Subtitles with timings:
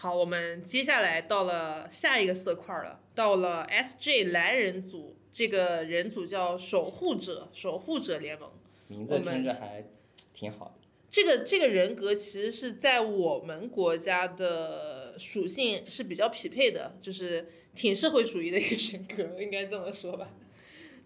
[0.00, 8.48] 好，我们接下来到了下一个色块了，到了 SJ 蓝人组，这个人组叫守护者，守护者联盟。
[8.86, 9.84] 名字听着还
[10.32, 10.74] 挺好的。
[11.08, 20.30] 这个这个人格其实是在我们国家的属性是比较匹配的，就是挺社会主义的一个人格，应该这么说吧。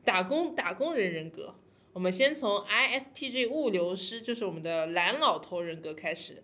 [0.05, 1.55] 打工打工人人格，
[1.95, 6.43] 我们先从 ISTJ 物流师，就是我们的蓝老头人格开始。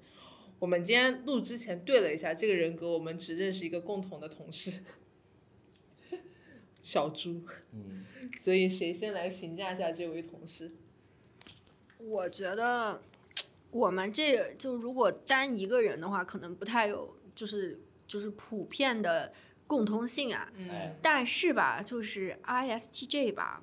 [0.59, 4.73] 我们今天录之前对了一下，这个人格我们只认识一个共同的同事，
[6.82, 7.42] 小猪。
[7.73, 8.05] 嗯，
[8.38, 10.73] 所以谁先来评价一下这位同事？
[11.98, 13.02] 我觉得
[13.70, 19.32] 我们这就如果单一个人的话，可能不太有，就是就是普遍的
[19.66, 20.51] 共通性啊。
[20.56, 23.62] 嗯，但是吧，就是 ISTJ 吧，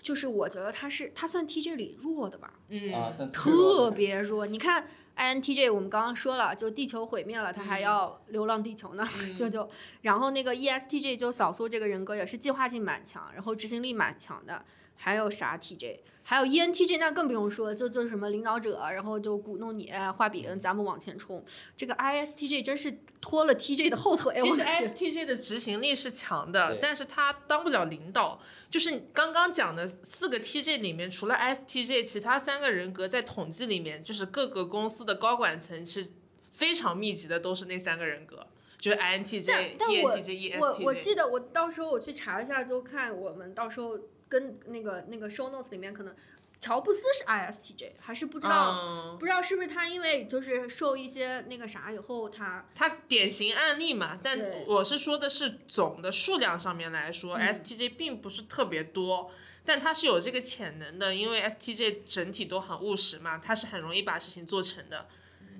[0.00, 4.46] 就是我觉得他是他算 TJ 里弱的吧，嗯啊，算特别弱。
[4.46, 9.68] 你看 INTJ，我们刚刚说了，就地球毁灭了，他还嗯要流浪地球呢，就就。
[10.00, 14.64] 然后那个 E ESTJ 就扫苏这个人格也是计划性蛮强，然后执行力蛮强的。
[14.96, 15.98] 还有啥 TJ？
[16.24, 21.44] 还有 ENTJ，那更不用说，就就什么领导者，然后就鼓弄你哎画饼，咱们往前冲。
[21.76, 28.40] 这个 ISTJ 真是拖了 TJ 的后腿，其实我感觉 ISTJ 的执行力是强的，但是他当不了领导。
[28.70, 36.06] 就是刚刚讲的四个 TJ 里面，除了 ISTJ，其他三个人格在统计里面，就是各个公司的高管层是
[36.52, 38.46] 非常密集的，都是那三个人格，
[38.78, 41.00] 就是 INTJ、但但我 ENTJ、我我 ESTJ。
[41.00, 43.98] 记得我到时候我去查一下，就看我们到时候
[44.32, 46.16] 跟那个那个 show notes 里面可能
[46.58, 48.70] 乔布斯是 ISTJ，还是不知道、
[49.12, 59.30] 嗯，不知道是不是他因为就是受一些那个啥以后他他典型案例嘛，但我是说的是总的数量上面来说、嗯 s t j 并不是特别多，
[59.66, 65.08] 但他是有这个潜能的，因为 STJ 整体都很务实嘛，他是很容易把事情做成的。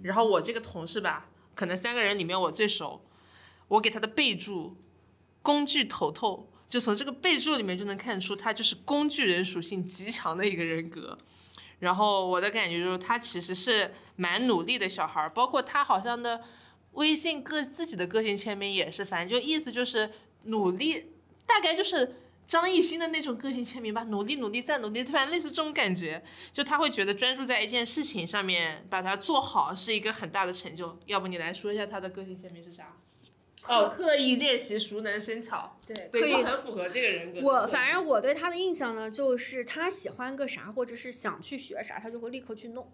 [0.04, 3.04] 然后我这个同事吧，可能三个人里面我最熟，
[3.68, 4.76] 我给他的备注
[5.42, 11.18] “工具头头”，就从这个备注里面就能看出他就是工具人属性极强的一个人格。
[11.80, 16.42] 然后我的感觉就是他其实是蛮努力的小孩儿，包括他好像的
[16.92, 20.10] 微信个自己的个性签名也是，反正就意思就是
[20.44, 21.12] 努力，
[21.44, 22.14] 大概就是
[22.46, 26.24] 张艺兴的那种个性签名吧，努力努力再努力，反正类似这种感觉，
[26.54, 30.98] 就他会觉得专注在一件事情上面把它做好是一个很大的成就。
[31.04, 32.96] 要不你来说一下他的个性签名是啥？
[33.68, 37.40] 哦，刻意练习，熟能生巧，对对，就很符合这个人格。
[37.42, 42.90] 我反正我对他的印象呢，就是他喜欢个啥，或者是想去学啥，他就会立刻去弄。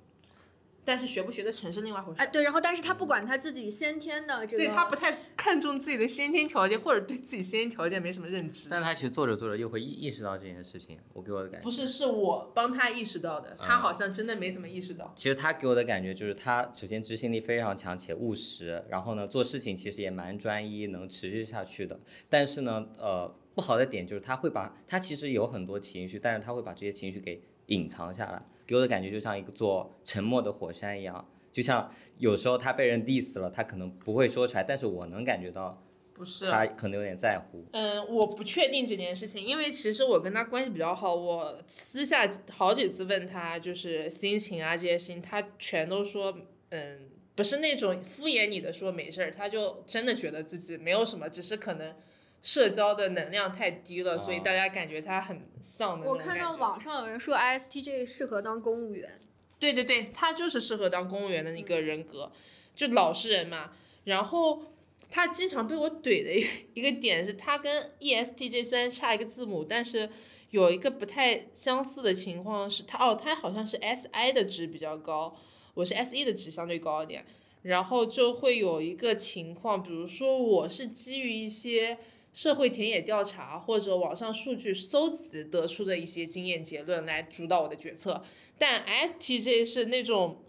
[0.88, 2.18] 但是学不学得成是另外回事。
[2.18, 8.68] 哎，对，然后但是他不管他自己先天的这个，对他不太看重自己的先天条件，或者对自己先天条件没什么认知。
[8.70, 11.70] 但他其实做着做着又会意意识到这件事情，我给我的感觉不。
[11.70, 15.12] 是，是我帮他意识到的，他好像真的没怎么意识到。
[15.14, 22.00] 其实他给我的感觉就是，他首先执行力非常强且务实，然后呢做事情其实也蛮专一，能持续下去的。
[22.30, 31.26] 但是呢，呃，不好的点就是他会把他其实有很多情绪，但是他会把这些情绪给隐藏下来，给我的感觉就像一个座沉默的火山一样。
[31.50, 37.64] 就像有时候他被人 diss 了，他可能不会说出来，但是我能感觉到不是，他可能有点在乎。
[37.72, 46.36] 嗯，我不确定这件事情，因为其实我跟他关系比较好，我私下好几次问他就是心情啊这些事情，他全都说，
[46.68, 51.96] 嗯，不是那种敷衍你的说没事儿，他就真的觉得自己没有什么，只是可能
[52.42, 59.20] 社交的能量太低了，所以哦大家感觉他很丧的那我看到网上有人说 ISTJ 适合当公务员，
[59.58, 62.30] 对对对，他就是适合当公务员的一个人格，
[62.74, 63.72] 就老实人嘛。
[64.04, 64.62] 然后
[65.10, 70.08] 他经常被我怼的一个 一个点是，他跟 E ESTJ 虽然差一个字母，但是
[70.50, 75.36] 有一个不太相似的情况是他哦，他好像是 SI 的值比较高，
[75.74, 77.26] 我是 SE 的值相对高一点。
[77.62, 81.98] 然后就会有一个情况，比如说我是基于一些
[82.32, 88.22] 社会田野调查或者网上数据搜集得出的一些经验结论来主导我的决策，
[88.58, 90.42] 但 STJ 是那种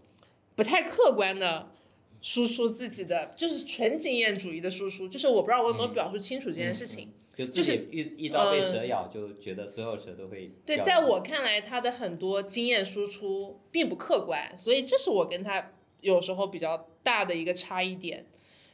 [0.56, 1.72] 不太客观的
[2.22, 7.12] 输出自己的，就是纯经验主义的输出，就是我不知道我有没有表述清楚这件事情。
[7.38, 15.72] 就是己遇遇到被蛇咬，就觉得所有蛇都会对，在我看来，他的很多经验输出并不客观，所以这是我跟他
[16.02, 18.26] 有时候比较大的一个差异点。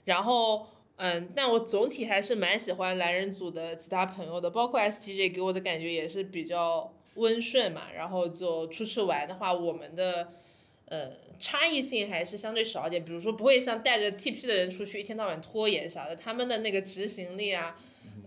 [0.05, 0.65] 然后，
[0.97, 7.91] 嗯，但我总体还是蛮喜欢蓝人组的其他朋友的，包括 STJ 给我的感觉也是比较温顺嘛。
[7.93, 10.31] 然后就出去玩的话，我们的
[10.85, 17.77] 呃差异性还是相对少一点，比如说不会像带着 TP 的人出去一天到晚拖延啥的，他们的那个执行力啊。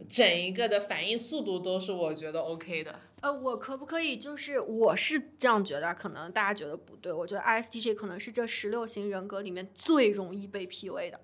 [0.09, 11.21] 整一个的反应速度都是我觉得 OK 的，呃，我可不可以就是我是这样觉得，可能大家觉得不对，我觉得 ISTJ 可能是这十六型人格里面最容易被 PUA 的。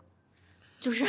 [0.84, 1.02] 就是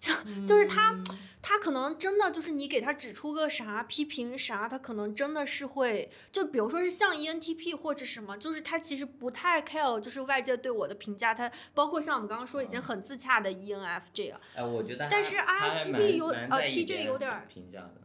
[0.46, 0.96] 就是他
[1.42, 18.00] 他可能真的就是你给他指出个啥批评啥，他可能真的是会就比如说是像 ENTP 或者什么，就是他其实不太 care 就是外界对我的评价，他包括像我们刚刚说已经很自洽的 E ENFJ 啊，哎，我觉得但是 ISTP 有呃 TJ 有点儿评价的，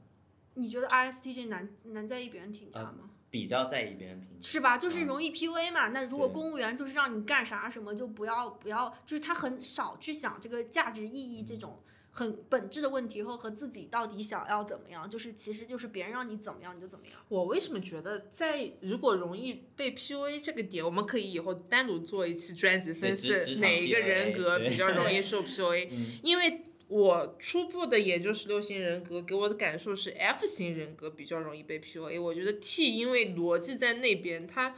[0.55, 3.09] 你觉得 ISTJ 难难在意别人评价呃吗？
[3.33, 4.47] 比较在意别人评价。
[4.47, 4.77] 是吧？
[4.77, 5.88] 就是嗯容易 PUA 嘛。
[5.88, 11.80] 那如果公务员就是让你干啥什么，就不要不要，就是他很少去想这个价值意义这种
[12.12, 17.15] 很本质的问题，后和自己到底想要怎么样，就是其实就是别人让你怎么样你就怎么样。
[17.27, 23.29] 我为什么觉得在如果容易被 PUA 这个点，我们可以以后单独做一期专辑分析
[23.59, 26.62] 哪一个人格比较容易受 PUA， 嗯因为
[26.93, 34.75] 我初步的研究十六型人格给我的感受是 F 型人格比较容易被 PUA，我觉得 T 因为逻辑在那边，他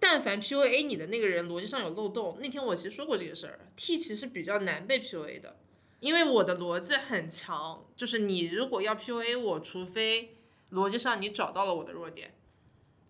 [0.00, 5.56] 但凡 PUA 你的那个人逻辑上有漏洞，那天我其实说过这个事儿，T 其实比较难被 PUA 的。
[6.00, 10.34] 因为我的逻辑很强，就是你如果要 PUA 我，除非
[10.72, 12.34] 逻辑上你找到了我的弱点，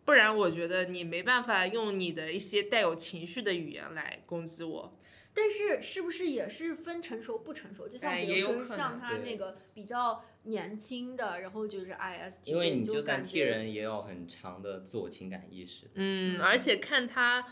[0.05, 4.99] 不然我觉得你没办法用你的一些带有情绪的语言来攻击我。
[5.35, 7.89] 但是是不是也是分成熟不成熟？
[7.89, 17.47] 就像哎比如说也有像他那个比较年轻的，然后就是 ISTJ，因为你就就算感 T 觉人也有很强的自我情感意识，嗯，而且看他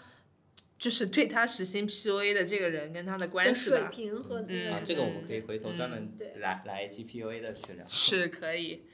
[0.79, 7.87] 就是对他实行 PUA 的这个人跟他的关的水系吧，平和那个嗯啊，这个我们可以回头专门对来来一期 PUA 的去聊。
[7.89, 8.85] 是可以。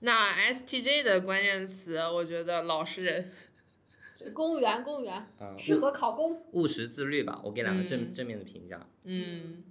[0.00, 3.32] 那 STJ 的关键词，我觉得老实人，
[4.38, 6.40] 公务员，公务员嗯，适合考公。
[6.52, 8.88] 务实自律吧，我给两个正、嗯正面的评价。
[9.02, 9.64] 嗯，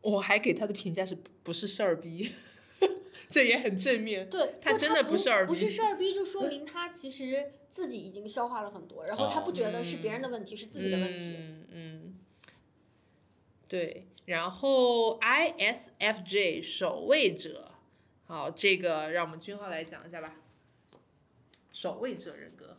[0.00, 2.32] 我还给他的评价是不不是事儿逼，
[3.28, 4.28] 这也很正面。
[4.30, 11.36] 对，他真的不不是二不是事儿逼，就说明他其实自己已经消化了很多，然后他不觉得是别人的问题，是自己的问题。
[11.38, 12.18] 嗯嗯，
[13.68, 14.08] 对。
[14.24, 17.72] 然后 ISFJ 守卫者，
[18.24, 20.36] 好，这个让我们君浩来讲一下吧。
[21.70, 22.78] 守卫者人格，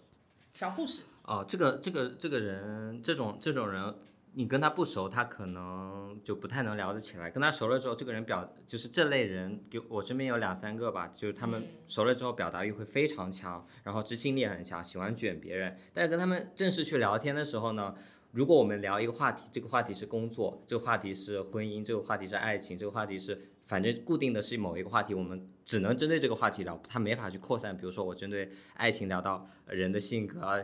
[0.55, 1.03] 小护士。
[1.23, 3.93] 哦，这个这个这个人，这种这种人，
[4.35, 7.29] 你跟他不熟，他可能就不太能聊得起来。
[7.29, 15.75] 跟他熟了之后，这个人表就是这类人，给我身边有两三个吧，就是他们熟了之后表达欲会非常强，然后执行力也很强，喜欢卷别人。
[15.93, 17.93] 但是跟他们正式去聊天的时候呢，
[18.31, 27.75] 如果我们聊一个话题，这个话题是工作，这个话题是婚姻，这个话题是爱情，这个话题是反正固定的是某一个话题，我们只能针对这个话题聊，他没法去扩散。
[27.75, 30.57] 比如说我针对爱情聊到呃人的性格啊，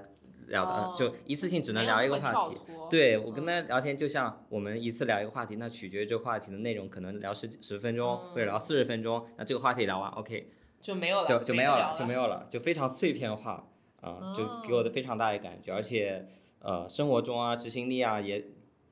[0.48, 2.56] 聊到、哦就一次性只能聊一个话题。
[2.90, 10.50] 对我跟他聊天，就像我们一次聊一个话题，那取决于这个话题的内容，可能聊十十分钟、或者聊四十分钟，那这个话题聊完，OK
[10.80, 12.22] 就没有了，就就没有了，就没有。
[12.22, 13.68] 有了，就非常碎片化
[14.02, 16.28] 啊、就给我的非常大的感觉，而且
[16.60, 18.44] 呃生活中啊执行力啊也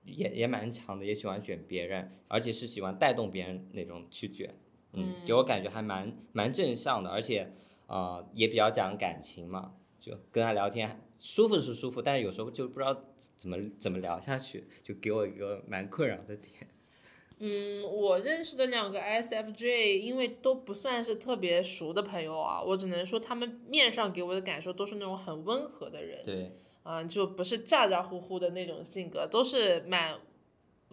[0.06, 4.56] 也也蛮强的，也喜欢卷别人，而且是喜欢带动别人那种去卷，
[4.94, 7.52] 嗯，给我感觉还蛮蛮正向的，而且
[7.88, 12.96] 呃也比较讲感情嘛，就跟他聊天舒服是舒服，但是有时候就不知道
[13.36, 16.68] 怎么怎么聊下去，就给我一个蛮困扰的点。
[17.42, 26.52] 嗯，我认识的两个 ISFJ，因为都不算是特别熟的朋友啊，我只能说他们面上给我的感受都是那种很温和的人，对，
[26.84, 30.20] 啊，就不是咋咋呼呼的那种性格，都是蛮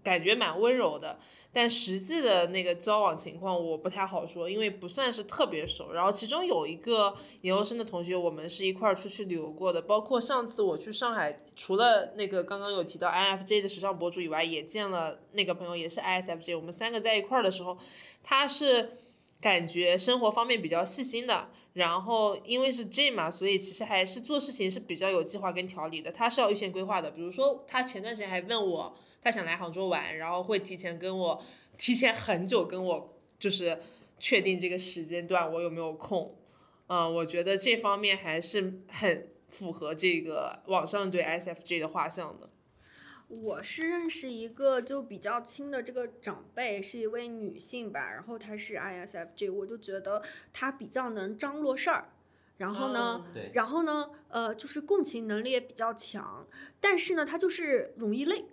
[0.06, 1.18] 感觉蛮温柔的。
[1.52, 5.92] 但实际的那个交往情况我不太好说，因为不算是特别熟。
[5.92, 16.56] 然后其中有一个研究生的同学，我们是一块儿出去旅游过的，包括上次我去上海，除了那个刚刚有提到 INFJ 的时尚博主以外，也见了那个朋友，也是 ISFJ。
[16.56, 17.78] 我们三个在一块儿的时候，
[18.22, 18.90] 他是
[19.40, 21.48] 感觉生活方面比较细心的。
[21.76, 26.10] 然后因为是 J 嘛，所以其实还是做事情是比较有计划跟条理的。
[26.10, 31.42] 他是要预先规划的，比如说他前段时间还问我，他想来杭州玩，然后会提前跟我，
[31.76, 33.78] 提前很久跟我就是
[34.18, 36.34] 确定这个时间段我有没有空。
[36.86, 42.48] 嗯，我觉得这方面还是很符合这个网上对 ISFJ 的画像的。
[43.28, 52.12] 我是认识一个就比较亲的这个长辈，是一位女性吧，然后她是 ISFJ，我就觉得她比较能张罗事儿，
[52.58, 56.46] 然后呢，然后呢，呃，就是共情能力也比较强，
[56.80, 58.44] 但是呢，她就是容易累。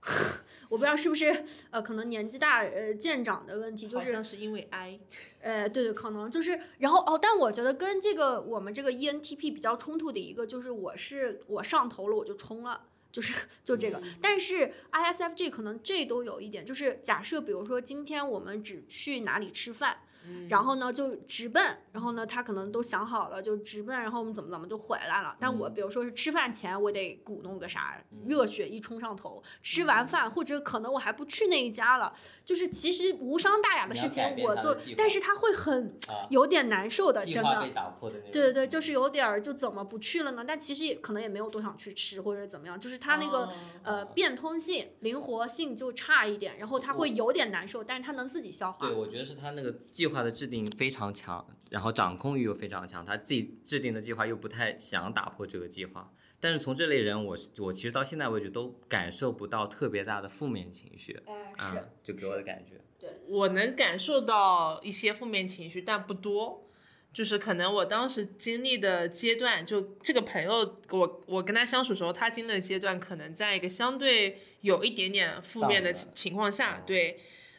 [0.70, 5.00] 我不知道是不是呃，可能年纪大呃渐长的问题，就是好像是因为 I，
[5.42, 12.86] 呃，对对，可能就是，然后哦，但我觉得跟这个我们这个 E ENTP 比较冲突的一个就是，我是我上头了我就冲了，
[13.18, 13.34] 就是
[13.64, 14.00] 就这个。
[14.22, 20.02] 但是 ISFJ 可能这都有一点，就是假设比如说今天我们只去哪里吃饭，
[20.48, 25.36] 然后呢就直奔，然后呢他可能都想好了就直奔，然后我们怎么怎么就回来了。
[25.38, 32.12] 但我比如说是吃饭前我得鼓弄个啥，热血一冲上头，吃完饭或者可能我还不去那一家了，
[32.44, 37.68] 就是其实无伤大雅的事情我做但是他会很啊，有点难受的，真的。
[38.32, 40.44] 对对对，就是有点儿就怎么不去了呢？
[40.46, 48.94] 但其实也可能也没有多想去吃或者怎么样，就是他那个、哦呃变通性、灵活性就差一点，然后他会有点难受，但是他能自己消化对，。
[48.96, 56.12] 我觉得是他那个计划的制定非常强，然后掌控欲又非常强，他自己制定的计划又不太想打破这个计划。
[56.40, 62.74] 但是从这类人，我是我其实到现在为止都感受不到特别大的负面情绪，哎，啊、是，就给我的感觉。
[62.98, 66.64] 对我能感受到一些负面情绪，但不多。
[67.10, 77.18] 就是可能我当时经历的阶段，就这个朋友，我我跟他相处的时候，他经历的阶段，可能在一个相对有一点点负面的情情况下哦，对，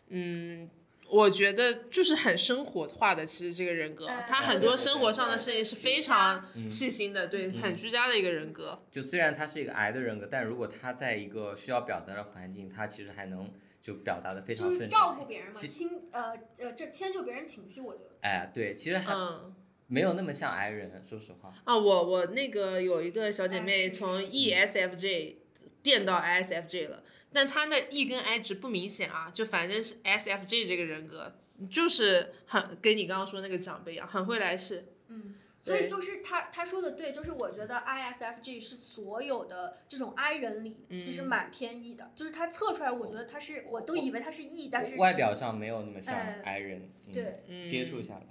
[0.09, 0.69] 嗯，
[1.09, 8.81] 我觉得就是很生活化的，其实这个人格哎，他很多生活上的事情是非常嗯细心的，对，嗯很居家的一个人格。
[8.89, 13.51] 就虽然他是一个癌的人格，但如果他在一个需要表达的环境，他其实还能
[13.81, 14.99] 就表达的非常就是顺畅。
[14.99, 18.09] 照顾别人嘛，其亲呃呃这迁就别人情绪，我觉得。
[18.21, 19.55] 哎，对，其实还嗯，
[19.87, 21.53] 没有那么像癌人，说实话。
[21.63, 25.35] 啊，我我那个有一个小姐妹从 E ESFJ
[25.81, 31.36] 变到 ISFJ 了，但他那 E 跟 I 值不明显啊，就反正是 S F G 这个人格，
[31.71, 34.93] 就是很跟你刚刚说那个长辈一样，很会来事。
[35.09, 48.21] 嗯，所以就是他他说的对，就是我觉得 I S F G 是所有的这种 I 人里其实嗯蛮偏 E 的，就是他测出来，我觉得他是我都以为他是 E，但是外表上没有那么像哎癌人，嗯、对，嗯，接触下来。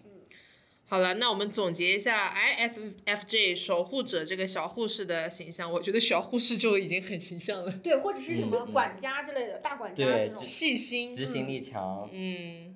[0.90, 10.42] 好了，那我们总结一下 ISFJ 守护者这个小护士的形象，我觉得小护士就已经很形象了，对，或者是什么管家之类的，大管家对这种。
[10.42, 12.75] 细心，执行力强，嗯，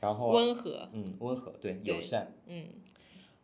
[0.00, 2.66] 然后温和，嗯温和，对对友善，嗯，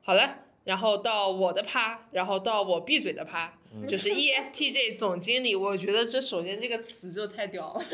[0.02, 3.88] 好了，然后到我的趴，然后到我闭嘴的趴，嗯。
[3.88, 7.84] 就是 E ESTJ 总经理，我觉得这首先这个词就太屌了，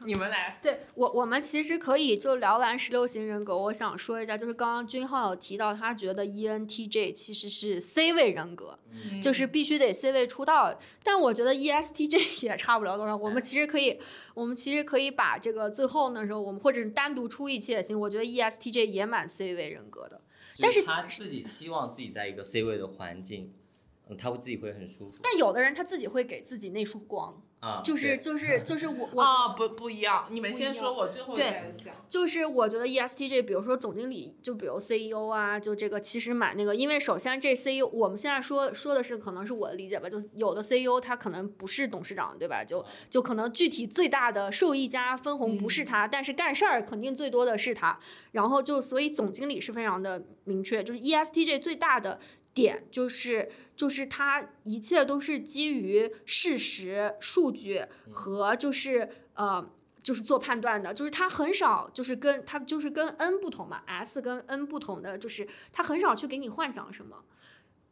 [0.06, 10.78] 你们来，对我，我们其实可以就聊完十六型人格，我想说一下，就是刚刚君浩有提到，他觉得 E ENTJ 其实是 C 位人格，嗯就是必须得 C 位出道。
[11.02, 13.14] 但我觉得 E ESTJ 也差不了多少。
[13.14, 14.00] 我们其实可以，
[14.34, 17.98] 我们其实可以把这个最后那时候，我们或者是单独出一期也行。
[18.00, 20.22] 我觉得 E ESTJ 也蛮 C 位人格的。
[20.54, 23.52] 就但是他自己希望自己在一个 C 位的环境，
[24.08, 31.94] 嗯，他会自己会很舒服但有的人他自己会给自己那束光，啊，就是就是 就是我我啊，不不一样，你们先说，我最后对再讲。
[32.08, 42.64] 就是我觉得 E ESTJ，比如说总经理，就比如 CEO 啊，就这个其实蛮那个，因为首先这 CEO 我们现在说说的是可能是我的理解吧，就有的 CEO 他可能不是董事长，对吧？
[42.64, 48.00] 就就可能具体最大的受益家分红不是他，但是干事儿肯定最多的是他。
[48.32, 52.18] 然后就所以总经理是非常的明确，就是 E ESTJ 最大的。
[52.54, 59.70] 点就是就是他一切都是基于事实、数据和就是呃
[60.02, 67.24] 就是做判断的，就是他很少就是跟他就是跟 N 不同嘛，S 跟 N 不同的就是他很少去给你幻想什么，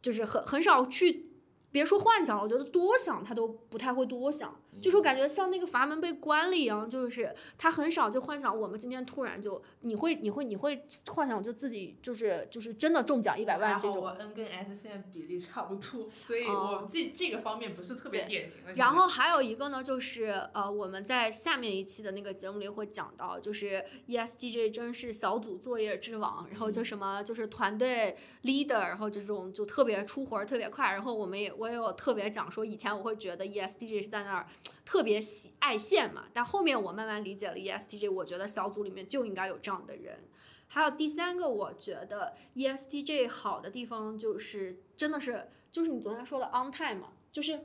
[0.03, 1.27] 就是很很少去。
[1.71, 18.73] 别说幻想了，我觉得多想他都不太会多想，就是我感觉像那个阀门被关了一样，就是他很少就幻想我们今天突然就你会你会你会幻想就自己就是就是真的中奖一百万这种我 N 跟 S 现在比例差不多，所以哦我这这个方面不是特别典型的。
[18.75, 34.47] 然后还有一个呢，就是呃，我们在下面一期的那个节目里会讲到，就是 E ESTJ 真是小组作业之王，然后就什么就是团队 leader，然后这种就特别出活儿特别快，然后我们也我也有特别讲说，以前我会觉得 E ESTJ 是在那儿
[34.85, 40.19] 特别喜爱现嘛，但后面我慢慢理解了 E ESTJ，我觉得小组里面就应该有这样的人。
[40.67, 47.61] 还有第三个，我觉得 E ESTJ 好的地方就是真的是就是你昨天说的 on time 嘛，就是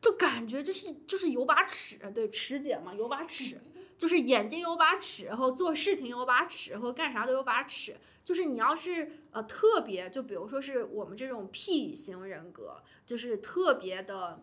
[0.00, 3.60] 就感觉就是就是有把尺，对尺姐嘛，有把尺，
[3.98, 7.96] 就是眼睛有把尺，然后做事情有把尺，然后干啥都有把尺。
[8.24, 14.42] 就是你要是呃特别，就比如说是我们这种 P 型人格，就是特别的。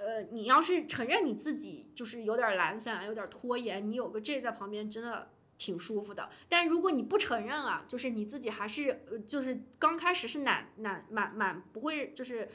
[0.00, 6.30] 呃，你要是承认你自己就是有点懒散，有点拖延，你有个 J 在旁边，真的挺舒服的。
[6.48, 12.48] 但如果你不承认啊，就是你自己还是呃，就是刚开始是懒懒满满不会，就是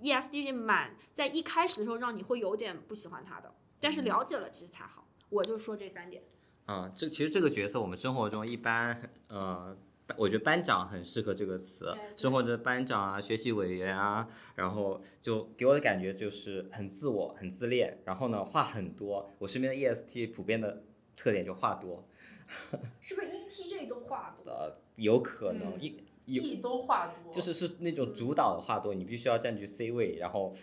[0.00, 5.08] ESTJ 蛮在一开始的时候让你会有点不喜欢他的，但是了解了其实才好。
[5.28, 6.22] 我就说这三点。
[6.66, 9.76] 啊，这其实这个角色我们生活中一般，呃，
[10.16, 19.30] 我觉得班长很适合这个词生活中的班长啊、学习委员啊，然后就给我的感觉就是很自我、很自恋，然后呢话很多。
[19.38, 20.82] 我身边的 EST 普遍的
[21.16, 22.06] 特点就话多，
[23.00, 24.50] 是不是 ETJ 都话多？
[24.50, 30.54] 呃，有可能嗯一有 E 都话多，就是是那种主导的话多，你必须要占据 C 位，然后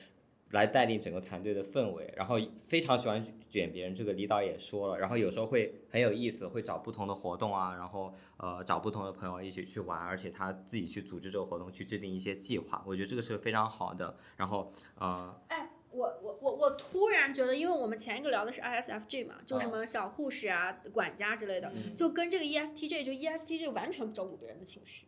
[0.52, 2.38] 来带领整个团队的氛围，然后
[2.68, 14.18] 非常喜欢卷别人，这个李导也说了，然后有时候会很有意思，会找不同的活动啊，然后呃找不同的朋友一起去玩，而且他自己去组织这个活动，去制定一些计划，我觉得这个是非常好的。
[14.38, 25.06] 然后呃，哎，我我我我突然觉得，因为我们前一个聊的是 ISFJ 嘛，就什啊么小护士啊、管家之类的，嗯就跟这个 E ESTJ，就 ESTJ 完全不照顾别人的情绪，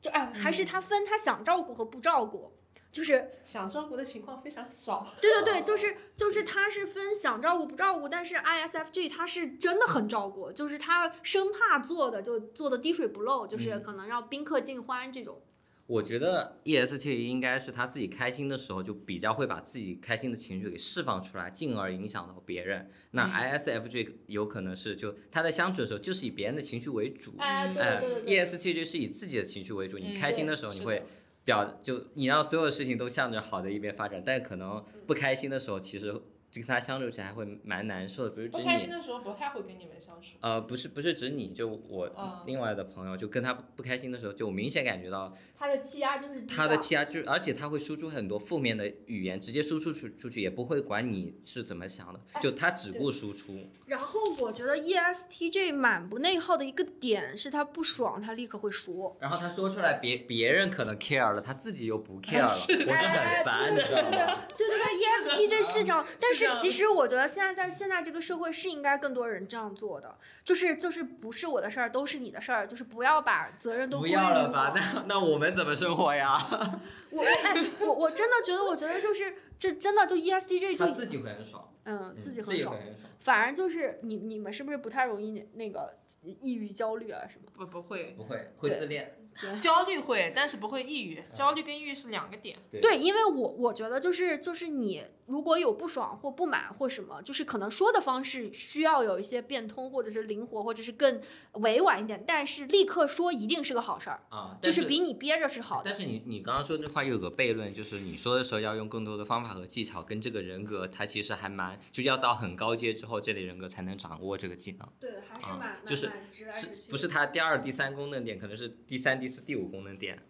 [0.00, 2.52] 就哎，还是他分他想照顾和不照顾，
[2.94, 5.12] 就是想照顾的情况非常少。
[5.20, 15.42] 对对对，就是就是他是分想照顾不照顾，但是 ISFJ 他是真的很照顾，就是他生怕做的就做的滴水不漏，就是嗯可能让宾客尽欢这种。
[15.86, 22.88] 我觉得 EST 应该是他自己开心的时候，就比较会把自己开心的情绪给释放出来，进而影响到别人。
[23.10, 27.34] 那 ISFJ 有可能是就他在相处的时候，就是以别人的情绪为主。
[27.38, 29.98] 哎，对哎对对对对，，ESTJ 是以自己的情绪为主。
[29.98, 31.04] 你嗯开心的时候，你会
[31.44, 36.20] 表就你让所有事情都向着好的一边发展，但可能不开心的时候，其实
[36.54, 38.30] 跟他相处起来会蛮难受的。
[38.30, 40.28] 不是指你，不开心的时候不太会跟你们相处。
[40.40, 53.58] 呃，不是不是指你，就我嗯另外的朋友，就跟他不开心的时候，就明显感觉到他的气压就是他的气压就是，而且他会输出很多负面的语言，直接输出出出去，也不会管你是怎么想的，就他只顾输出。
[53.86, 59.16] 然后我觉得 E ESTJ 满不内耗的一个点是他不爽，他立刻会说。
[59.20, 64.40] 然后他说出来别，别人可能 care 了，他自己又不 care 了，我就哎很烦，你知道吗？
[64.56, 74.78] 对对对对，ESTJ 是这样，但是是其实我觉得现在在现在这个社会是应该更多人这样做的，就是就是不是我的事儿都是你的事儿，就是不要把责任都不归于要了吧，我。
[74.78, 76.38] 那那我们怎么生活呀？
[77.10, 87.46] 我我哎，我我真的觉得，我觉得就是这真的就 E ESTJ 就自己会很爽，嗯自己自很爽己会，很爽，反而就是你你们是不是不太容易那那个抑郁焦虑啊什么？
[87.54, 89.18] 不不会，不会会自恋。
[89.60, 91.20] 焦虑会，但是不会抑郁。
[91.32, 92.56] 焦虑跟抑郁是两个点。
[92.70, 101.20] 对对，因为我我觉得就是就是你如果有不爽或不满或什么，就是可能说的方式需要有一些变通，或者是灵活，或者是更
[101.52, 105.90] 委婉一点，但是立刻说一定是个好事儿，啊，就是比你憋着是好的。
[105.90, 114.88] 但是你你刚刚说这话又有个悖论，就是你说的时候要用更多的方法和技巧，跟这个人格他其实还蛮，就要到很高阶之后，这类人格才能掌握这个技能。
[115.00, 116.90] 对，还是啊蛮就是蛮蛮直来是直去。
[116.90, 120.22] 不是他第二、第三功能点，可能是第三、第四、第五功能点。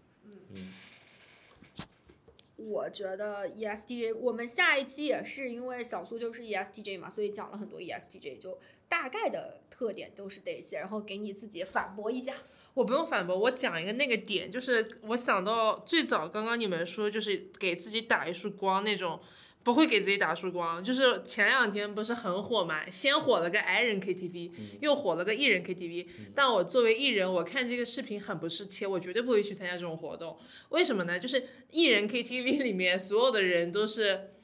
[2.56, 12.34] 我觉得 E S T J，我们下一期也是因为小苏就是 E S T J 嘛，所以讲了很多 ESTJ，就大概的特点都是这些，然后给你自己反驳一下。
[12.74, 19.20] 我不用反驳，我讲一个那个点，就是我想到最早刚刚你们说，就是给自己打一束光那种，
[19.64, 20.84] 不会给自己打输光。
[20.84, 30.38] 就是前两天不是很火嘛，先火了个 I 人 KTV，、又火了个艺人 KTV、但我作为艺人，我看这个视频很不是切，我绝对不会去参加这种活动。
[30.68, 31.18] 为什么呢？
[31.18, 34.34] 就是艺人 KTV 里面所有的人都是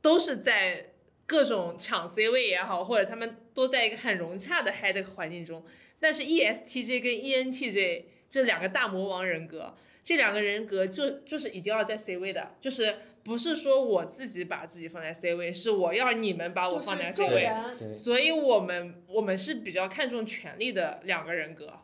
[0.00, 0.92] 都是在
[1.26, 5.64] 各种抢 C 位也好，或者他们都在一个很融洽的嗨的环境中。
[5.98, 17.48] 但是 E ESTJ 跟 ENTJ 这两个大魔王人格，这两个人格就就是一定要在 C 位的，就是不是说我自己把自己放在 C 位，是我要你们把我放在 C 位。
[17.94, 21.78] 所以我们我们是比较看重权力的两个人格，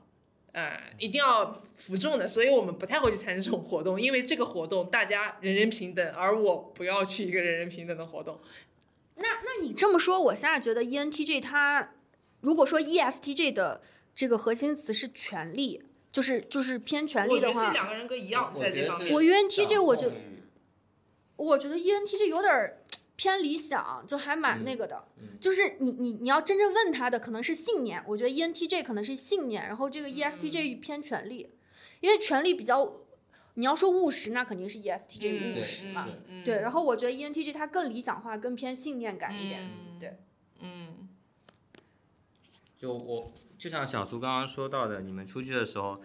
[0.53, 8.41] 啊、一定要服众的，所以我们不太会去参加这种活动，因为这个活动大家人人平等，而我不要去一个人人平等的活动。
[9.15, 11.95] 那那你这么说，我现在觉得 E ENTJ 它，
[12.41, 13.81] 如果说 E ESTJ 的
[14.15, 19.13] 这个核心词是权力，就是就是偏权力的话，觉得这两个人格一样，我觉得是在这方面。
[19.13, 20.13] 我 ENTJ 掌我就
[21.37, 22.79] 我觉得 E ENTJ 有点
[23.15, 25.07] 偏理想，就还蛮那个的。
[25.41, 31.51] 就是你你你要真正问他的可能是信念，我觉得 E ENTJ 可能是信念，然后这个 E ESTJ 偏权力，
[32.01, 32.93] 因为权力比较，
[33.55, 36.09] 你要说务实，那肯定是 E ESTJ 嗯务实嘛。
[36.29, 39.63] 嗯对，然后我觉得 E ENTJ 它更理想化，更偏信念感一点。
[39.63, 40.17] 嗯对，
[40.61, 41.09] 嗯，
[42.77, 46.01] 就我就像小苏刚刚说到的，你们出去的时候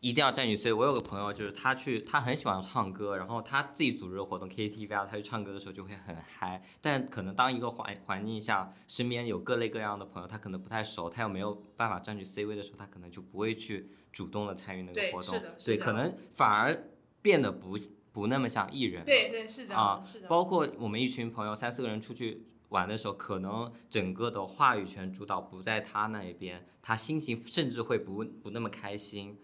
[0.00, 0.78] 一定要占据 C 位。
[0.80, 6.60] 我有个朋友，就是他去，他很喜欢唱歌，然后他自己组织的活动 KTV 啊，他去唱歌的时候就会很嗨。
[6.80, 15.54] 但可能当一个环环境下，身边有各类各样的朋友，他可能不太熟，他又没有办法占据 C 位的时候，他可能就不会去主动的参与那个活动是的。
[15.56, 16.88] 是对，可能反而
[17.22, 17.78] 变得不
[18.10, 19.04] 不那么像艺人。
[19.04, 20.26] 对对是这样啊，是的。
[20.26, 29.38] 包括我们一群朋友三四个人出去玩的时候，可能整个的话语权主导不在他那一边，他心情甚至会不不那么开心。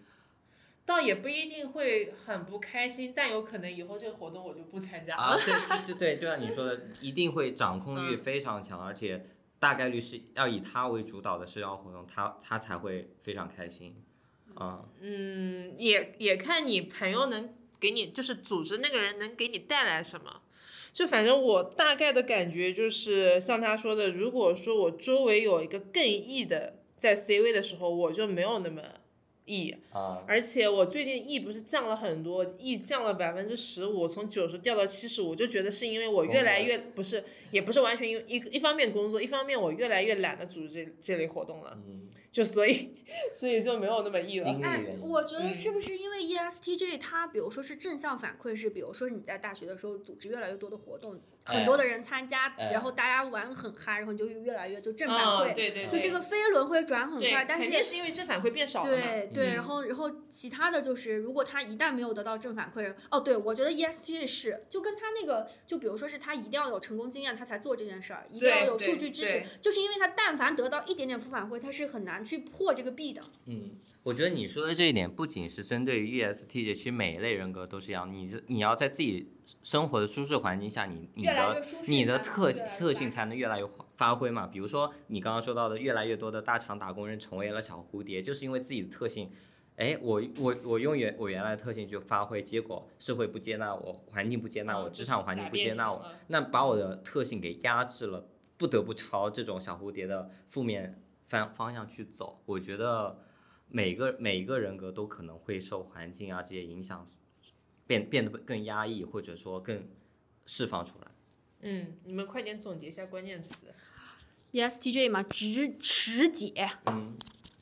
[0.85, 5.21] 倒也不一定会很不开心，但有可能以后这个活动我就不参加了。
[5.21, 9.27] 啊，对 对对对，就像你说的，一定会掌控欲嗯非常强，而且
[9.59, 13.95] 大概率是要以他为主导的社交活动，他他才会非常开心。
[14.55, 20.41] 啊、嗯，也也看你朋友能给你，就是组织那个人能给你带来什么。
[20.91, 28.81] 就反正我大概的感觉就是，像他说的，如果说我周围有一个更 E 的在 C 位的时候，我就没有那么
[29.45, 29.75] E。
[29.91, 42.91] 啊，而且我最近 E 不是降了很多，E 降了百分之十五，从九十掉到七十五，就觉得是因为我越来越不是，也不是完全因为一一方面工作，一方面我越来越懒得组织这这类活动了，嗯，就所以
[43.33, 44.47] 所以就没有那么 E 了。
[44.63, 45.53] 哎我觉得嗯。
[45.53, 58.89] 是不是因为 E ESTJ 它，比如说是正向反馈，是比如说你在大学的时候组织越来越多的活动，很多的人参加，哎然后大家玩得很嗨，然后你就越来越就正反嗯，馈，对对对，就这个飞轮会转很快，但是肯定是因为正反馈变少了。
[58.89, 73.21] 对对，嗯然后然后其他的就是，如果他一旦没有得到正反馈，哦，对我觉得 ESTJ 是就跟他那个，就比如说是他一定要有成功经验，他才做这件事儿，一定要有数据支持，就是因为他但凡得到一点点负反馈，他是很难去破这个壁的。
[73.45, 73.71] 嗯，
[74.03, 78.11] 我觉得你说的这一点不仅是针对于 ESTJ，其实每一类人格都是一样。
[78.11, 79.33] 你的你要在自己
[79.63, 84.47] 生活的舒适环境下，你你的你的特特性才能越来越发挥嘛。
[84.47, 89.29] 比如说你刚刚说到的，越来越多的大厂打工人成为了小蝴蝶，就是因为自己的特性。
[89.75, 102.41] 哎，我我我用原我原来的特性去发挥，结果社会不接纳我，环境不接纳我，嗯职场环境不接纳我，那把我的特性给压制了，不得不朝这种小蝴蝶的负面方方向去走。
[102.45, 103.19] 我觉得
[103.69, 107.07] 每个每一个人格都可能会受环境啊这些影响，
[107.87, 109.87] 变变得更压抑，或者说更
[110.45, 111.07] 释放出来。
[111.61, 113.73] 嗯，你们快点总结一下关键词。
[114.51, 117.15] ESTJ 嘛，直持解，嗯，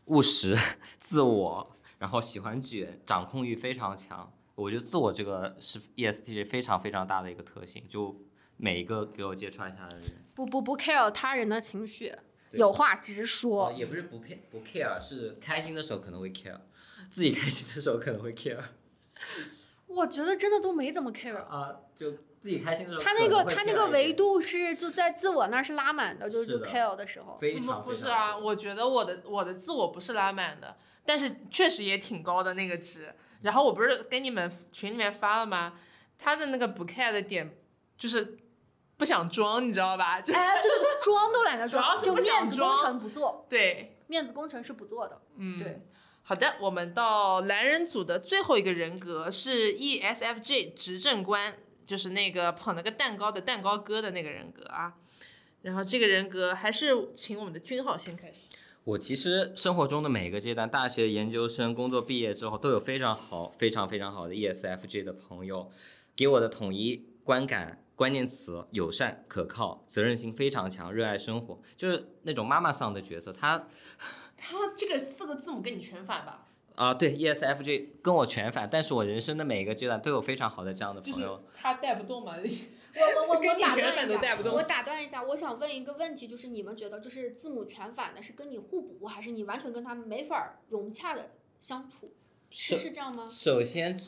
[0.06, 0.58] 务实、
[1.00, 4.32] 自我，然后喜欢卷，掌控欲非常强。
[4.56, 8.16] 我觉得自我这个是 E ESTJ 非常非常大的一个特性，就
[8.56, 10.08] 每一个给我揭穿一下的人。
[10.34, 12.20] 不不不 care 他人的情绪，对
[12.52, 13.74] 有话直哦，说。
[13.74, 16.58] 也不是不 care 不 care，是开心的时候可能会 care，
[17.10, 18.60] 自己开心的时候可能会 care
[19.88, 21.38] 我觉得真的都没怎么 care。
[21.38, 27.38] 啊，就自己开心的时候他那个他那个维度是就在自我那是拉满的，就是就 care 的时候。
[27.40, 33.14] 非常不不是啊，我觉得我的我的自我不是拉满的，但是确实也挺高的那个值。
[33.42, 35.80] 然后我不是给你们群里面发了吗？
[36.18, 37.56] 他的那个不 care 的点
[37.98, 38.38] 就是
[38.98, 40.20] 不想装，你知道吧？
[40.20, 45.22] 就 哎，对对对，装都懒得装，就主要是不想面子工程不做，对，面子工程是不做的。
[45.38, 45.82] 嗯，对。
[46.24, 54.96] 好的，我们到蓝人组的最后一个人格是 E ESFJ 执政官，就是那个捧了个蛋糕的蛋糕哥的那个人格啊。
[55.62, 58.42] 然后这个人格还是请我们的君浩先开始。
[58.84, 65.72] 我其实生活中的每个阶段，大学、研究生、工作毕业之后，都有非常好、非常非常好的 E ESFJ 的朋友，
[66.16, 67.84] 给我的统一观感。
[67.98, 73.34] 关键词：友善、可靠、责任心非常强、热爱生活，就是那种妈妈桑的角色。
[73.34, 73.68] 他
[74.38, 76.46] 他 这个四个字母跟你全反吧？
[76.76, 81.44] 啊、对 ESFJ 跟我全反，但是我人生的每一个阶段都有非常好的这样的朋友。
[81.60, 82.36] 他带不动嘛。
[83.00, 92.14] 我我我跟你全我打断一下反都带不，动我打断一下，我想问一个问题，就是你们觉得就是字母全反的是跟你互补，还是你完全跟他们没法融洽的相处？
[92.52, 93.28] 是是是这样吗？
[93.30, 94.00] 首先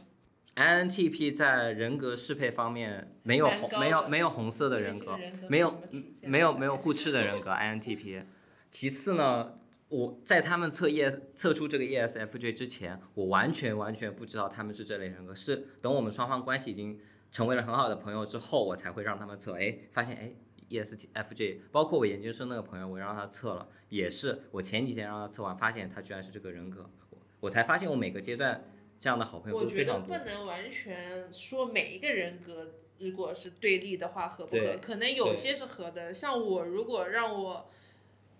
[0.59, 5.81] ，INTP 在人格适配方面没有红，没有没有红色的人格人格，没有
[6.23, 8.23] 没有没有互斥的人格 INTP。
[8.69, 16.99] 其次呢，我在他们测 ES 测出这个 E ESFJ 之前，我完全完全不知道他们是这类人格，是等我们双方关系已经
[17.31, 20.33] 成为了很好的朋友之后，我才会让他们测，哎，发现哎。
[20.69, 28.63] ESFJ，包括我研究生那个朋友，我让他测了，也是我前几天让他测完，发现他居然是这个人格，我我才发现我每个阶段
[28.99, 30.13] 这样的好朋友我觉得不。
[30.13, 36.13] 能完全说每一个人格，如果是对立的话合不合，可能有些是合的。
[36.13, 37.69] 像我如果让我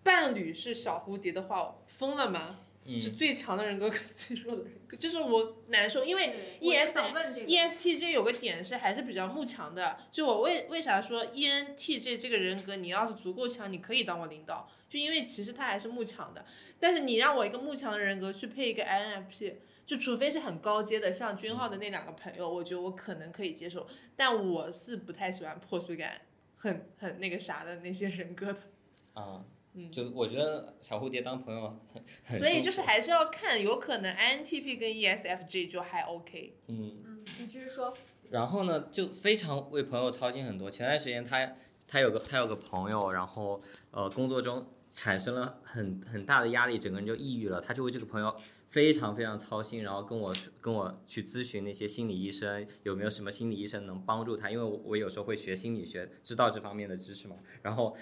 [0.04, 2.60] 伴侣是小蝴蝶的话，疯了吗？
[2.86, 16.44] 嗯是最强的人格跟最弱的人格，就是我难受，因为 ES 这个 E ESTJ 有个点是还是比较慕强的，就我为为啥说 E ENTJ 这个人格，你要是足够强，你可以当我领导，就因为其实他还是慕强的。
[16.80, 19.54] 但是你让我一个慕强的人格去配一个 INFP，
[19.90, 26.22] 就除非是很高阶的，像君浩的那两个朋友，我觉得我可能可以接受，但我是不太喜欢破碎感
[26.56, 28.60] 很很那个啥的那些人格的。
[29.20, 36.54] 啊，嗯就我觉得小蝴蝶当朋友很，很所以就是还是要看，有可能 INTP 跟 E ESFJ 就还 OK。
[36.68, 37.92] 嗯，嗯，你继续说。
[38.30, 40.70] 然后呢，就非常为朋友操心很多。
[40.70, 41.56] 前段时间他
[41.88, 47.60] 他有个他有个朋友，然后呃工作中产生了很很大的压力，整个人就抑郁了。
[47.60, 48.36] 他就为这个朋友
[48.70, 57.36] 非常非常操心，然后跟我说跟我去咨询那些心理医生有没有什么心理医生能帮助他，因为我我有时候会学心理学，知道这方面的知识嘛。
[57.64, 57.96] 然后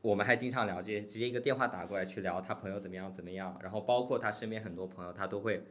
[0.00, 5.64] 我们还经常聊这些，直接一个电话打过来去聊他朋友怎么样怎么样，然后包括他身边很多朋友，他都会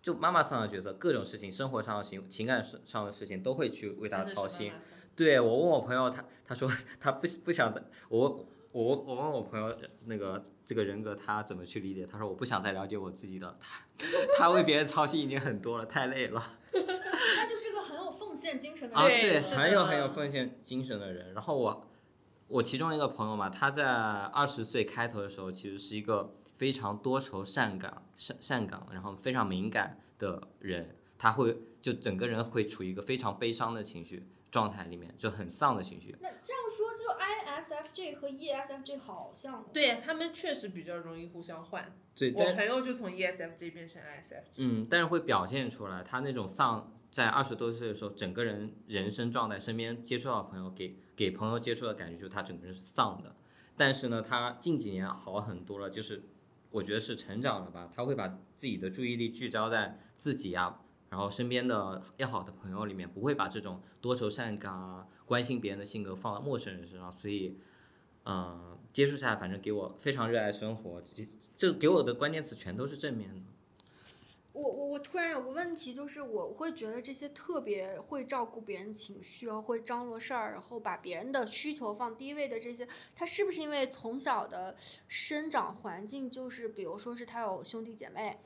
[0.00, 4.72] 就妈妈上的角色，各种事情，生活上的情情感上上的事情都会去为他操心
[5.16, 13.58] 对我问我朋友，他他说他不不想再我我我问我朋友那个这个人格他怎么去理解，他说我不想再了解我自己了，
[13.98, 14.06] 他
[14.38, 16.40] 他为别人操心已经很多了，太累了。
[16.70, 19.20] 他就是个很有奉献精神的啊，人。
[19.20, 21.34] 对，很有很有奉献精神的人。
[21.34, 21.90] 然后我
[22.46, 30.94] 我其中一个朋友嘛，他在二十岁开头的时候，其实是一个非常多愁善感、善善感，然后非常敏感的人。
[31.18, 36.16] 他会就整个人会处于一个非常悲伤的情绪状态里面，就很丧的情绪。
[36.20, 39.64] 那这样说，就 ISFJ 和 E ESFJ 好像。
[39.72, 41.96] 对他们确实比较容易互相换。
[42.14, 44.42] 对，我朋友就从 E ESFJ 变成 ISFJ。
[44.56, 53.36] 嗯，但是会表现出来，他那种丧，在二十多岁的时候，整个人人生状态，身边接触到的朋友给给朋友接触的感觉，就是他整个人是丧的。
[53.76, 56.24] 但是呢，他近几年好很多了，就是
[56.70, 67.58] 我觉得是成长了吧，他会把自己的注意力聚焦在自己呀、然后身边的要好的朋友里面，不会把这种多愁善感啊、关心别人的性格放到陌生人身上，所以，
[68.24, 73.42] 嗯、接触下来，反正给我非常热爱生活，这这给我的关键词全都是正面的。
[74.52, 84.76] 我我我突然有个问题，就是我会觉得这些特别会照顾别人情绪，然后会张罗事儿，然后把别人的需求放第一位的这些，他是不是因为从小的
[85.08, 88.38] 生长环境就是，比如说是他有兄弟姐妹，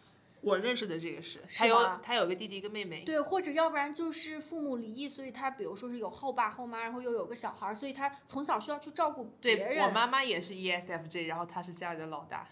[0.45, 3.03] 我认识的这个是，是他有他有个弟弟一个妹妹。
[3.05, 9.87] 对，或者要不然就是父母离异，所以他比如说是有后爸后妈，然后又有个小孩，所以他从小需要去照顾别对人。
[9.87, 12.47] 我妈妈也是 E ESFJ，然后她是家里的老大。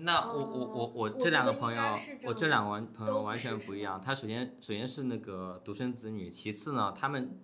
[0.00, 1.82] 那我我我哦我我这两个朋友
[2.24, 4.00] 我这两个完朋友完全不一样。
[4.00, 7.40] 他首先首先是那个独生子女，其次呢，他们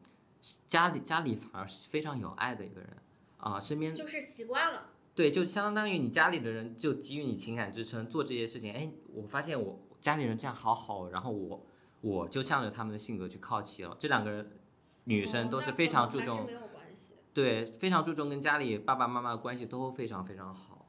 [0.68, 2.90] 家里家里反而是非常有爱的一个人
[3.38, 4.90] 啊、身边就是习惯了。
[5.14, 8.72] 对，就相当于你家里的人就给予你情感支撑，做这些事情。
[8.72, 11.66] 哎，我发现我家里人这样好好，然后我
[12.00, 13.96] 我就向着他们的性格去靠齐了。
[13.98, 14.50] 这两个人
[15.04, 17.14] 女生都是非常注重没有关系。
[17.32, 20.88] 对，非常注重跟家里爸爸妈妈的关系都非常非常好。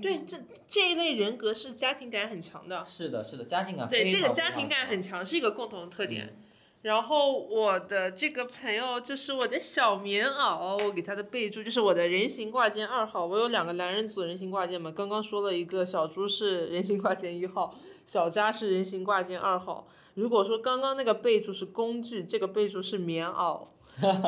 [0.00, 2.84] 对，这这一类人格是家庭感很强的。
[2.86, 6.36] 是的，是的，家庭感对，这个家庭感很强，是一个共同特点。
[6.84, 13.24] 然后我的这个朋友就是我的小棉袄，我给他的备注就是我的人形挂件二号。
[13.24, 19.88] 我有两个男人组的人形挂件嘛，刚刚说了一个小猪是人形挂件一号，小扎是人形挂件二号。
[20.12, 23.66] 如果说刚刚那个备注是工具，这个备注是棉袄，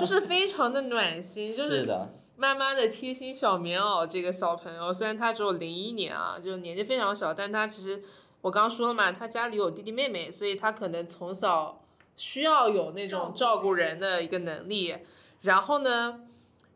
[0.01, 8.03] 就是非常的暖心，就是的，妈妈的贴心小棉袄，这个小朋友虽然他只有零一年啊，就年纪非常小，但他其实
[8.40, 11.83] 我刚刚说了嘛，他家里有弟弟妹妹，所以他可能从小
[12.17, 14.97] 需要有那种照顾人的一个能力。
[15.43, 16.23] 然后呢，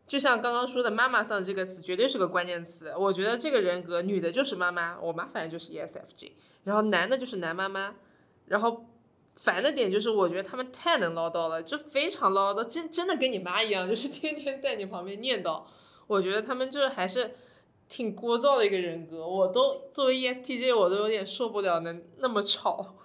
[0.07, 2.93] 就像刚刚说的“妈妈桑”这个词，绝对是个关键词。
[2.97, 6.31] 我觉得这个人格，女的就是妈妈，我妈反正就是 E ESFJ，
[6.63, 7.95] 然后男的就是男妈妈，
[8.45, 8.85] 然后。
[9.37, 15.63] 烦的点就是，我觉得他们太能唠叨了，就非常唠叨，真真的跟你妈一样，就是天天在你旁边念叨。
[16.05, 17.31] 我觉得他们就是还是
[17.89, 22.97] 挺聒噪的一个人格，我都作为 E ESTJ 我都有点受不了能那么吵。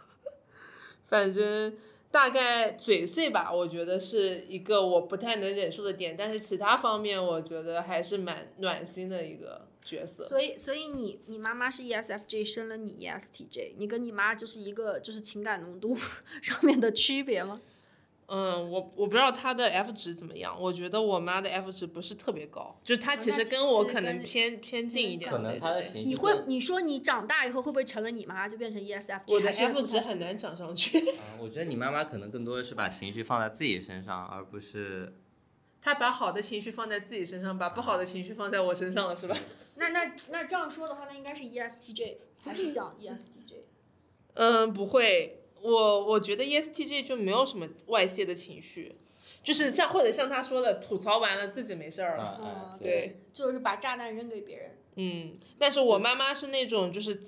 [1.08, 1.74] 反正
[2.10, 10.26] 大概嘴碎吧，我觉得是一个我不太能忍受的点，但是其他方面我觉得还是蛮暖心的一个角色。
[10.26, 15.96] 所以，所以你你妈妈是 E S F J 生了你 ESTJ，你跟你妈就是一个就是情感浓度
[16.40, 17.60] 上面的区别吗？
[18.28, 25.30] 嗯，我我不知道他的 F 值怎么样，我觉得我妈的 F 值不是特别高，就是她其实跟我可能偏偏近一点。
[25.30, 29.20] 可能他的情绪你会你说你长大以后会不会成了你妈就变成 E ESFJ？
[29.28, 30.98] 我的 F 值很难涨上去。
[31.10, 35.14] 啊，我觉得你妈妈可能更多的是把情绪放在自己身上，而不是
[35.80, 39.38] 他把好的情绪放在自己身上，把不好的情绪放在我身上了，是吧？
[39.78, 43.54] 那那那这样说的话，那应该是 E ESTJ 还是像 E ESTJ？
[44.34, 48.94] 嗯，不会，我我觉得 E ESTJ 就没有什么外泄的情绪，
[49.42, 52.78] 就是像或者像他说的，吐槽完了自己没事儿了。
[52.80, 54.78] 对，就是把炸弹扔给别人。
[54.94, 57.20] 嗯，但是我妈妈是那种，就是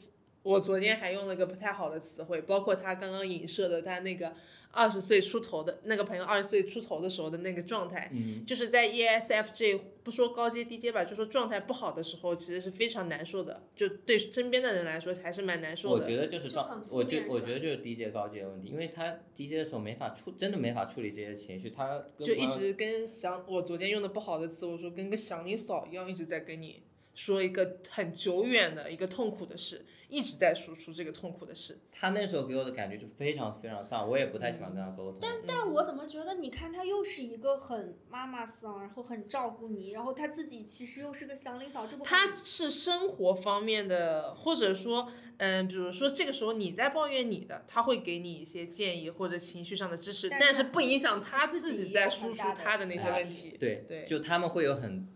[0.42, 4.34] 我昨天还用了一个不太好的词汇，包括她刚刚影射的她那个
[4.70, 16.04] 二十岁出头的那个朋友，二十岁出头的时候的那个状态，嗯，就是在 E ESFJ 不说高阶低阶吧，就说状态不好的时候，其实是非常难受的，就对身边的人来说还是蛮难受的。
[16.04, 26.82] 我觉得就是状我觉面是吧我觉得就是低阶高阶的问题，因为他低阶的时候没法处，真的没法处理这些情绪，他就一直跟想，我昨天用的不好的词，我说跟个祥林嫂一样，一直在跟你
[27.18, 31.76] 说一个很久远的一个痛苦的事，一直在输出这个痛苦的事。
[31.90, 35.18] 他那时候给我的感觉就非常非常丧，我也不太喜欢跟他沟通。
[35.20, 53.56] 但但我怎么觉得，你看他又是一个很妈妈桑，然后很照顾你，然后他自己其实又是个祥林嫂，这不很他是生活方面的，或者说，嗯，比如说这个时候你在抱怨你的，他会给你一些建议或者情绪上的支持，但但是不影响他自己在输出他的那些问题。
[53.58, 55.08] 对对就他们会有很，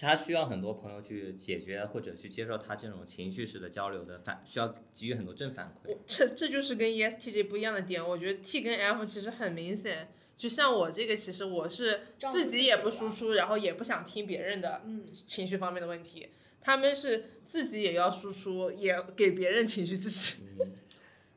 [0.00, 5.96] 他需要很多朋友去解决或者去接受他这种情绪式的交流的反，需要给予很多正反馈。
[6.06, 10.08] 这这就是跟 E ESTJ 不一样的点，我觉得 T 跟 F 其实很明显。
[10.36, 16.28] 就像我这个，其实我是自自己也不输出，然后也不想听别人的嗯，情绪方面的问题。
[16.62, 20.36] 他们是自己也要输出，也给别人情绪支持。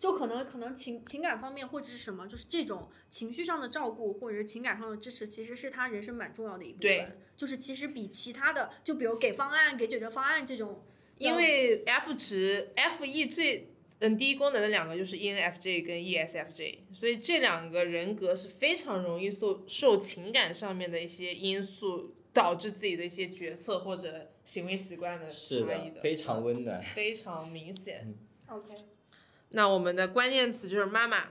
[0.03, 7.17] 就可能可能情情感方面或者是什么，就是这种情绪上的照顾或者是情感上的支持，其实是他人生蛮重要的一部对分。
[7.37, 10.83] 就是其实比其他的，就比如给方案、给解决方案这种，
[11.19, 26.81] 因为 F 值 F E 最嗯第一功能的两个就是 E ENFJ 跟 ESFJ，所以这两个人格是非常容易受受情感上面的一些因素导致自己的一些决策或者行为习惯的是差异的，非常温暖。
[26.81, 28.13] 非常明显。
[28.47, 28.73] OK，
[29.55, 31.27] 那我们的关键词就是妈妈，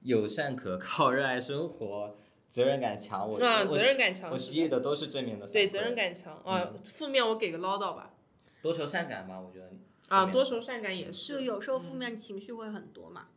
[0.00, 2.16] 友善可靠，热爱生活，
[2.48, 3.30] 责任感强。
[3.30, 5.46] 我啊，责任感强我是给予的都是正面的。
[5.46, 8.14] 对责任感强啊，负面我给个唠叨吧，
[8.62, 9.70] 多愁善感吧，我觉得。
[10.08, 13.28] 啊，多愁善感也，就是有时候负面情绪会很多嘛，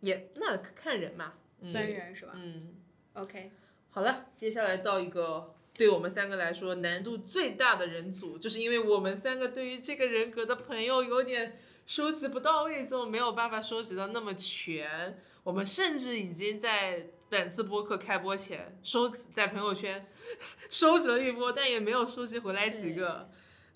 [0.00, 2.74] 也那看人嘛，嗯分人是吧嗯。
[3.12, 3.50] ？OK，
[3.90, 11.58] 好了，接下来到一个对我们三个来说难度最大的人组，就是因为我们三个对于这个人格的朋友有点
[11.90, 15.18] 收集不到位，就没有办法收集到那么全。
[15.42, 20.06] 我们甚至已经在本次播客开播前收集在朋友圈
[20.70, 23.28] 收集了一波，但也没有收集回来几个。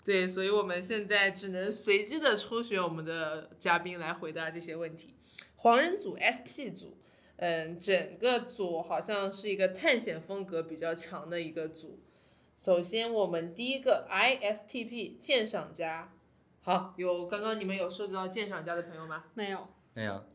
[0.05, 5.13] 对，所以我们现在只能随机的抽选我们的嘉宾来回答这些问题。
[5.57, 6.97] 黄人组、SP 组，
[7.35, 11.99] 嗯，整个组好像是一个探险风格比较强的一个组。
[12.55, 16.13] 首先，我们第一个 ISTP 鉴赏家，
[16.65, 19.25] 好，有刚刚你们有涉及到鉴赏家的朋友吗？
[19.35, 20.25] 没有，没有。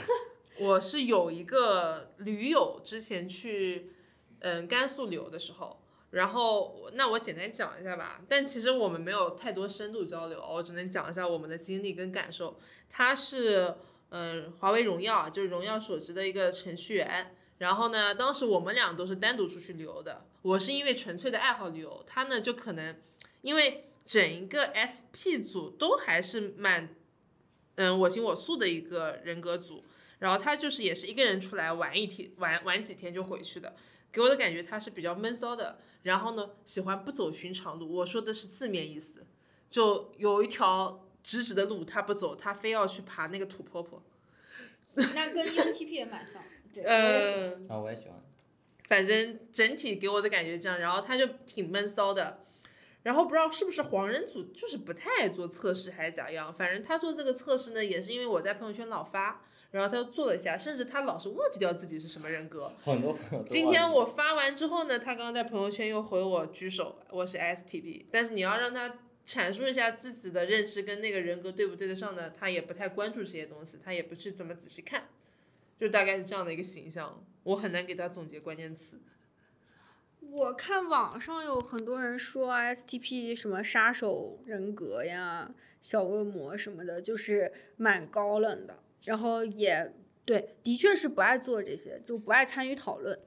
[0.60, 3.90] 我是有一个驴友，之前去
[4.40, 8.20] 嗯甘肃旅游的时候，然后那我简单讲一下吧。
[8.28, 12.58] 但其实我们没有太多深度交流，我只能讲一下我们的经历跟感受。
[12.90, 13.74] 他是
[14.10, 17.34] 嗯华为荣耀，就是荣耀所职的一个程序员。
[17.56, 20.26] 然后呢，当时我们俩都是单独出去旅游的。
[20.42, 22.94] 我是因为纯粹的爱好旅游，他呢就可能
[23.40, 26.88] 因为整一个 SP 组都还是蛮
[27.74, 29.84] 嗯我行我素的一个人格组。
[30.18, 33.76] 然后他就是也是一个人出来玩一天，玩玩几天就回去的，
[34.10, 35.78] 给我的感觉他是比较闷骚的。
[36.02, 37.88] 然后呢，喜欢不走寻常路。
[37.96, 39.26] 我说的是字面意思，
[39.68, 44.02] 就有一条直直的路他不走，他非要去爬那个土坡坡。
[45.14, 46.42] 那跟 ENTP 也蛮像。
[46.74, 48.18] 对， 我也喜欢嗯，啊，我也喜欢。
[48.88, 50.80] 反正整体给我的感觉这样。
[50.80, 52.40] 然后他就挺闷骚的。
[53.08, 56.52] 然后不知道是不是黄人组，就是不太爱做测试还是咋样。
[56.52, 59.40] 反正他做这个测试呢，也是因为我在朋友圈老发，
[59.70, 62.70] 然后他就做了一下，甚至他老是忘记掉自己是什么人格。
[62.84, 75.08] 很多朋友今天我发完之后呢，他刚刚在朋友圈又回我举手，我是 STP，但是你要让他阐述一下自己的认知跟那个人格对不对得上呢，他也不太关注这些东西，他也不去怎么仔细看，
[75.80, 79.00] 就大概是这样的一个形象，我很难给他总结关键词。
[80.30, 93.18] 我看网上有很多人说 ISTP 什么杀手人格呀、小恶魔什么的，就是蛮高冷的，然后也对，的确是不爱做这些，就不爱参与讨论。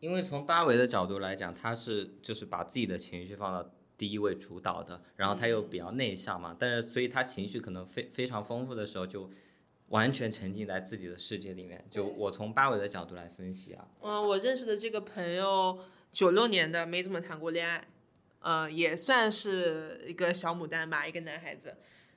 [0.00, 9.28] 因为从八维的角度来讲，他是就是把自己的情绪放到第一位主导的，然后他又比较内向嘛，但是所以他情绪可能非非常丰富的时候，就
[9.88, 11.84] 完全沉浸在自己的世界里面。
[11.90, 15.78] 就我从八维的角度来分析啊，嗯，我认识的这个朋友，
[16.10, 17.88] 九六年的，没怎么谈过恋爱，
[18.40, 21.76] 呃，也算是一个小牡丹吧，一个男孩子。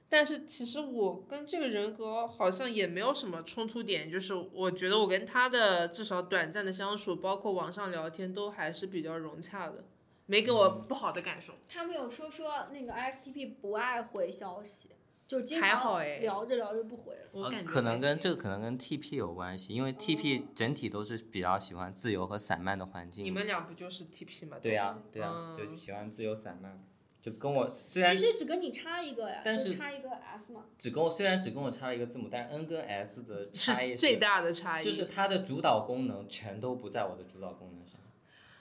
[0.10, 9.86] 但是其实我跟这个人格好像也没有什么冲突点，就是我觉得我跟他的至少短暂的相处，包括网上聊天，都还是比较融洽的，
[10.28, 11.54] 没给我不好的感受。
[11.66, 14.90] 他们有说说那个 ISTP 不爱回消息，
[15.34, 17.22] 就经常还好哎聊着聊着不回了。
[17.32, 23.26] 我感觉可能还行跟这个可能跟 TP 有关系，因为 TP 整体都是比较喜欢自由和散漫的环境。
[23.26, 24.58] 你们俩不就是 TP 吗？
[24.62, 26.84] 对呀、对呀、嗯就喜欢自由散漫，
[27.20, 30.66] 就跟我虽然其实只跟你差一个呀，但就是差一个 S 嘛。
[30.78, 34.86] 只跟我虽然只跟我差了一个字母，但是 N 跟 S 的差异是最大的差异。
[34.86, 38.00] 就是它的主导功能全都不在我的主导功能上。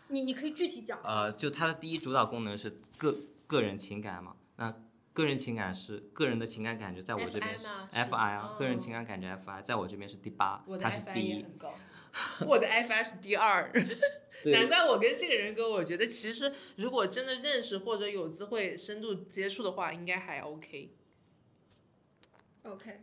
[0.08, 0.98] 你你可以具体讲。
[1.04, 3.16] 呃，就它的第一主导功能是个
[3.46, 4.74] 个人情感嘛，那
[5.12, 11.28] 个人情感是个人的情感感觉，在我这边 FI 吗是 FI 啊，个人哦情感感觉 FI，在我这边是第八我，的他是 FI 第一。
[11.38, 11.74] 也很高，
[12.46, 13.70] 我的 FI 是第二。
[14.46, 20.94] 难怪我跟这个人格，我觉得其实如果真的认识或者有机会深度接触的话，应该还 OK。
[22.62, 23.00] OK，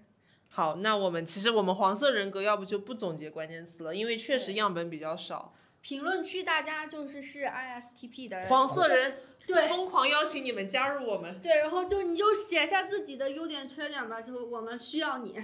[0.51, 5.53] 好，那我们其实我们黄色人格要不就不总结关键词了，因为确实样本比较少。
[5.81, 9.17] 评论区大家就是是 ISTP 的黄色人
[9.53, 11.39] 对疯狂邀请你们加入我们。
[11.41, 15.35] 对，然后就你就写下自己的优点缺点吧，就我们需要你。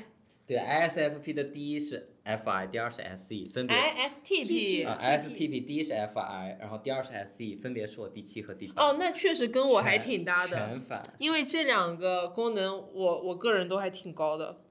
[0.48, 8.84] 对，ISFP 的第一是 FI，第二是 SE，分别 ISTP 啊 ISTP 第一是 FI，然后第二是 SE，分别是我第七和第八。
[8.84, 10.56] 哦，那确实跟我还挺搭的。
[10.56, 11.02] 全反。
[11.18, 14.62] 因为这两个功能我我个人都还挺高的。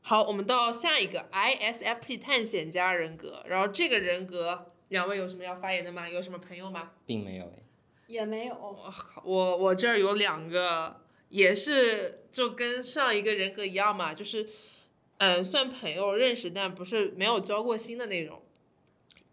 [0.00, 6.08] 好，我们到下一个 ISFP 探险家人格，然后这个人格两位有什么要发言的吗？
[6.08, 6.92] 有什么朋友吗？
[7.04, 7.58] 并没有哎，
[8.06, 8.76] 也没有，
[9.24, 14.48] 我我这儿有两个，也是就跟上一个人格一样嘛，就是
[15.18, 18.42] 嗯算朋友认识，但不是没有交过心的那种。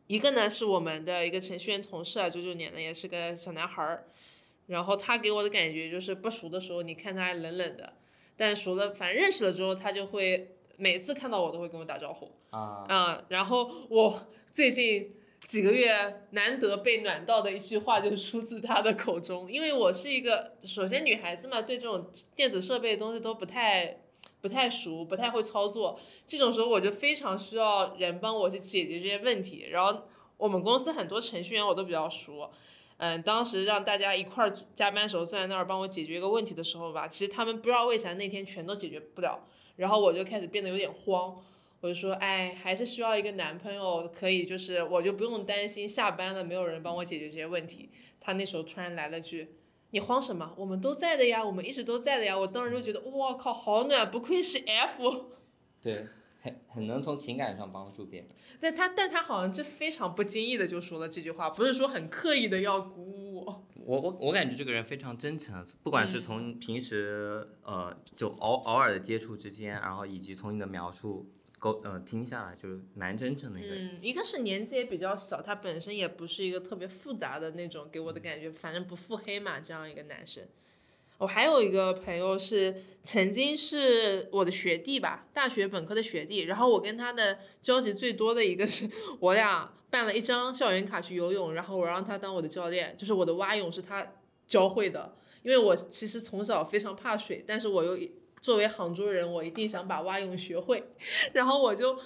[0.08, 4.08] 一个呢是我们的一个程序员同事啊，九九年的，也是个小男孩儿。
[4.68, 7.94] 然后他给我的感觉就是不熟的时候，你看他还冷冷的，
[8.38, 12.32] 但熟了，反正认识了之后，他就会每次看到我都会跟我打招呼。
[12.50, 15.16] 啊，嗯，然后我最近
[15.54, 19.52] 几个月难得被暖到的一句话，就出自他的口中。
[19.52, 24.00] 因为我是一个，首先女孩子嘛，对这种电子设备的东西都不太
[24.42, 26.00] 不太熟，不太会操作。
[26.26, 29.68] 这种时候我就非常需要人帮我去解决这些问题。
[29.70, 30.06] 然后
[30.38, 32.50] 我们公司很多程序员我都比较熟。
[32.98, 39.40] 嗯，当时让大家一块儿加班的时候坐在那儿帮我解决一个问题的时候吧，其实他们不知道为啥那天全都解决不了，
[39.76, 41.36] 然后我就开始变得有点慌。
[41.84, 47.90] 我就说，哎，还是需要一个男朋友，可以就是我就不用担心下班了没有人帮我解决这些问题。
[48.22, 49.50] 他那时候突然来了句
[49.92, 50.54] ：“你慌什么？
[50.58, 55.26] 我们都在的呀，我们一直都在的呀。”我当时就觉得，哇靠，好暖，不愧是 F。
[55.82, 56.08] 对，
[56.40, 58.30] 很很能从情感上帮助别人。
[58.62, 63.66] 但他但他好像就非常不经意的就说了这句话，不是说很刻意的要鼓舞我。
[63.86, 71.30] 我我我感觉这个人非常真诚，不管是从平时呃就偶偶尔的接触之间，然后以及从你的描述
[71.64, 73.88] 沟呃听下来，就是蛮真诚的一个人。
[73.94, 80.44] 嗯，一个是年纪也比较小，他本身也不是一个特别复杂的那种，给我的感觉，反正不腹黑嘛，这样一个男生。
[81.20, 88.90] 我还有一个朋友是曾经是我的学弟吧，大学本科的学弟，然后我跟他的交集最多的一个是
[89.22, 94.06] 我俩办了一张校园卡去游泳，然后我让他当我的教练，就是我的蛙泳是他
[94.46, 97.98] 教会的，因为我其实从小非常怕水，但是我又
[98.44, 100.84] 作为杭州人，我一定想把蛙泳学会，
[101.32, 101.98] 然后我就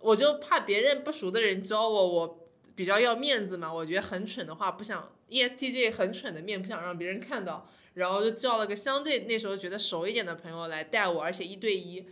[0.00, 12.04] 我就怕别人不熟的人教我，我比较要面子嘛，我觉得很蠢的话不想 ESTJ 很蠢的面不想让别人看到，然后就叫了个相对那时候觉得熟一点的朋友来带我，而且一对一，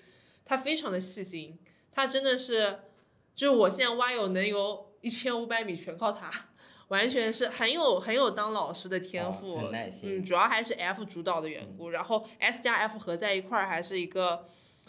[0.45, 1.59] 他非常的细心，
[1.91, 2.83] 他真的是
[3.35, 6.31] 就是我现在蛙泳能游一千五百米全靠他。
[6.93, 14.47] 完全是很有很有当老师的天哦赋，很耐心嗯，主要还是 F 主导的缘故，然后 S 加 F 合在一块儿还是一个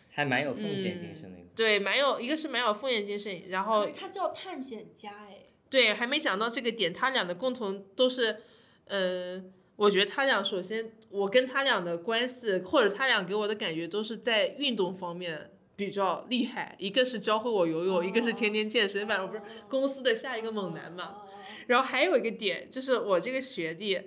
[0.09, 1.47] 还蛮有奉献精神的一个。
[1.55, 8.41] 对，蛮有一个是蛮有奉献精神，然后他叫探险家哎，对，还没讲到这个点，他俩的共同都是，
[8.87, 9.41] 呃，
[9.77, 21.21] 我觉得他俩首先，我跟他俩的关系，或者他俩给我的感觉都是在运动方面比较厉害，一个是教会我游泳，一个是天天健身，反正不是公司的下一个猛男嘛。
[21.67, 24.01] 然后还有一个点就是我这个学弟，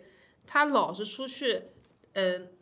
[0.47, 1.63] 他老是出去，
[2.13, 2.53] 嗯、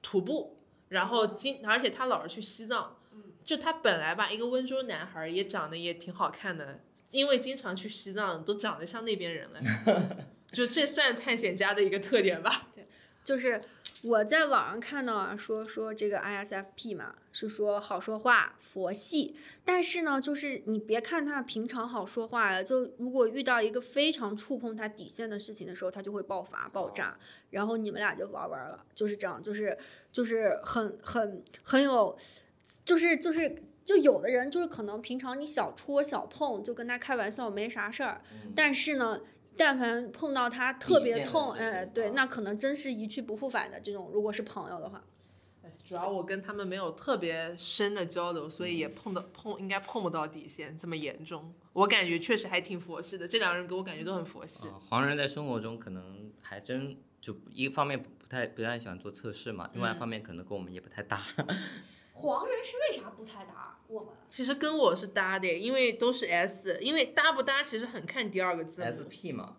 [0.00, 2.96] 徒步，然后经，而且他老是去西藏，
[3.44, 6.80] 就他本来吧，一个温州男孩也长得也挺好看的，
[7.10, 9.60] 因为经常去西藏，都长得像那边人了，
[10.52, 12.68] 就这算探险家的一个特点吧。
[12.74, 12.86] 对
[13.24, 13.60] 就是
[14.02, 27.16] 我在网上看到啊，说说这个 ISFP 嘛，是说好说话、佛系，但是呢，就是你别看他平常好说话呀，就如果遇到一个非常触碰他底线的事情的时候，他就会爆发、爆炸，
[27.50, 29.78] 然后你们俩就玩完了，就是这样，就是
[30.10, 32.16] 就是很很很有，
[32.84, 33.62] 就是就是。
[33.84, 38.20] 就有的人就是可能平常你小戳小碰就跟他开玩笑没啥事儿，
[38.54, 39.20] 但是呢，
[39.64, 44.10] 但凡碰到他特别痛，事哎，对，啊那可能真是一去不复返的这种。
[44.12, 45.04] 如果是朋友的话，
[45.62, 51.54] 哎主要我跟他们没有特别深的交流，所以也碰到碰应该碰不到底线这么严重。
[51.74, 54.66] 我感觉确实还挺佛系的，这两个人给我感觉都很佛系。
[54.66, 61.22] 啊，黄人在生活中可能还真就一方面不太不太喜欢做测试嘛，另外一方面可能跟我们也不太搭。
[62.22, 64.14] 黄人是为啥不太搭我们？
[64.28, 68.90] 其实跟我是搭的，因为都是 S，因为搭不搭其实很看第二个字母。
[68.90, 69.56] SP 嘛，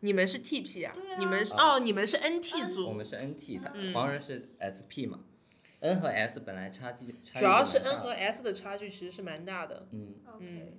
[0.00, 0.94] 你们是 TP 啊？
[0.94, 5.20] 啊你们是啊哦，你们是 NT 组，我们是 NT 的，嗯黄人是 SP 嘛
[5.80, 9.88] ，N 和 S 本来差距主要是 N 和 S 的差距其实是蛮大的。
[9.92, 10.74] 嗯 OK，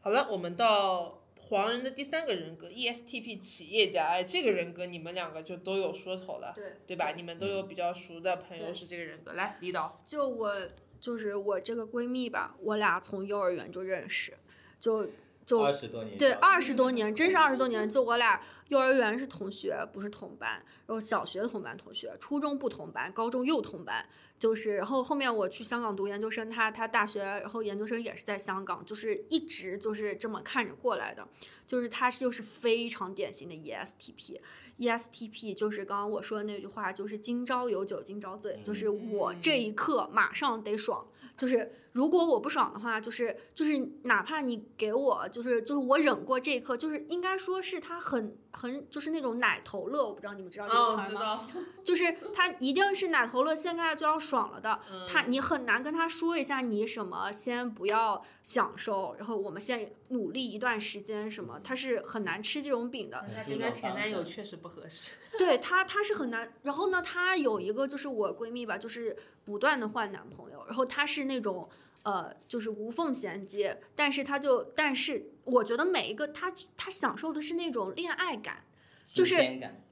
[0.00, 7.12] 好了，我们到黄人的第三个人格 E ESTP 企业家，哎，这个人格你们两个就都有说头了，对对吧？
[7.16, 10.52] 你们都有比较熟的朋友对是这个人格，来，李导，就我
[11.00, 14.32] 就是我这个闺蜜吧，我俩从幼儿园就认识，
[14.80, 15.08] 就
[15.44, 17.88] 就二十多年对，二十多年，真是二十多年。
[17.88, 20.52] 就我俩幼儿园是同学，不是同班，
[20.86, 24.08] 然后小学同班同学，初中不同班，高中又同班，
[24.38, 31.26] 就是然后后面我去香港读研究生，他他大学然后研究生也是在香港，就是一直就是这么看着过来的，
[31.66, 34.40] 就是他是就是非常典型的 E ESTP。
[34.76, 41.06] ESTP 就是刚刚我说的那句话，就是今朝有酒今朝醉，就是我这一刻马上得爽，
[41.38, 51.48] 就是如果我不爽的话，就是就是哪怕你给我就是就是我忍过这一刻，就是应该说是他很很就是那种奶头乐，我不知道你们知道这个哦，词儿吗？
[51.84, 54.80] 就是他一定是奶头乐，现在就要爽了的。
[55.06, 63.24] 他你很难跟他说一下你什么，先不要享受，然后我们先努力一段时间什么，他是很难吃这种饼的。
[63.36, 65.12] 那跟他前男友确实不合适。
[65.38, 66.52] 对他，他是很难。
[66.62, 71.68] 然后呢，她有一个就是我闺蜜吧，就是不断的换男朋友，然后她是那种
[72.02, 78.64] 呃，就是无缝衔接，但是他就，但是我觉得每一个他他享受的是那种恋爱感。
[79.06, 79.36] 就是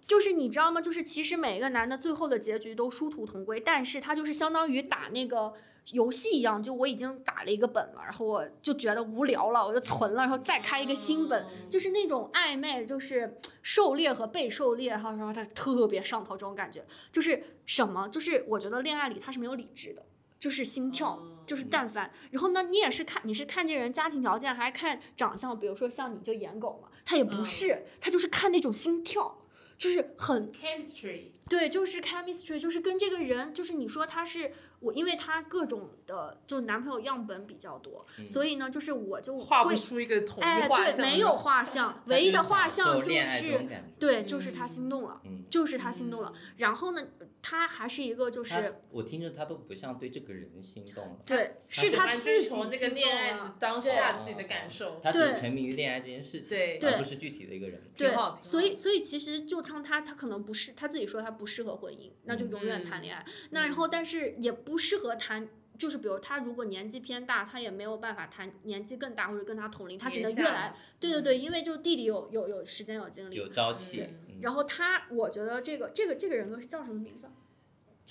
[0.07, 0.81] 就是你知道吗？
[0.81, 5.53] 就是其实每一个男的最后的结局都殊途同归，但是他就是相当于打那个
[5.93, 18.09] 游戏一样，就我已经打了一个本了，然后我就觉得无聊了，我就存了，然后再开一个新本，就是那种暧昧，就是狩猎和被狩猎，然后然后他特别上头这种感觉，就是什么？
[18.09, 20.05] 就是我觉得恋爱里他是没有理智的。
[20.41, 25.57] 就是心跳，就是但凡，然后呢，你也是看你是看这人家庭条件，还是看长相？
[25.57, 29.39] 比如说像你就颜狗嘛，他也不是，他就是看那种心跳，
[29.83, 41.05] 就是很 Chemistry，对，就是 chemistry，就是跟这个人，就是你说他是我，因为他各种的就男朋友样本比较多，所以呢，就是我就画不会出一个统哎，对，一画像。
[41.05, 43.67] 没有画像，唯一的画像就是
[43.99, 46.33] 对，就是他心动了，嗯就是他心动了。
[46.59, 47.03] 然后呢，
[47.43, 53.53] 他还是一个就是我听着他都不像对这个人心动了，对，是是他自己那个恋爱。
[53.59, 55.01] 当对下自己的感受。
[55.03, 57.83] 他只对沉迷于恋爱这件事情，对对而不是具体的一个人。
[57.97, 63.27] 对所以所以其实就像他，他可能不是他自己说他不适合婚姻，那就永远谈恋爱。
[63.51, 70.77] 那然后但是也不适合谈，就是比如他如果年纪偏大，他也没有办法谈年纪更大或者跟他同龄，他只能越来。
[71.01, 74.09] 对对对，因为就弟弟有有有时间有精力有，朝气
[74.41, 77.32] 然后他我觉得这个这个这个人格是叫什么名字啊？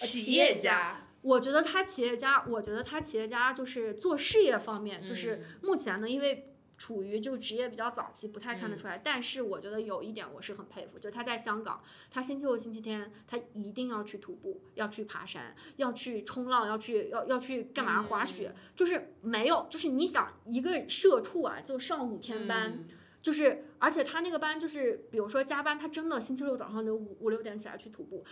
[0.02, 6.48] 企业家，我觉得他企业家，我觉得他企业家就是做事业方面，就是嗯目前呢，因为
[6.78, 9.00] 处于就职业比较早期，不太看得嗯出来。
[9.04, 22.72] 但是我觉得有一点我是很佩服，就他在香港，他星期六、星期天，他一定要去徒步，要去爬山，要去冲浪，要去要要去干嘛滑雪，就是没有，就是你想一个社畜啊，就上五天班。
[22.72, 22.88] 嗯
[23.22, 28.24] 就是，而且他那个班就是，比如说加班，他真的星期六早上得五五六点起来去徒步。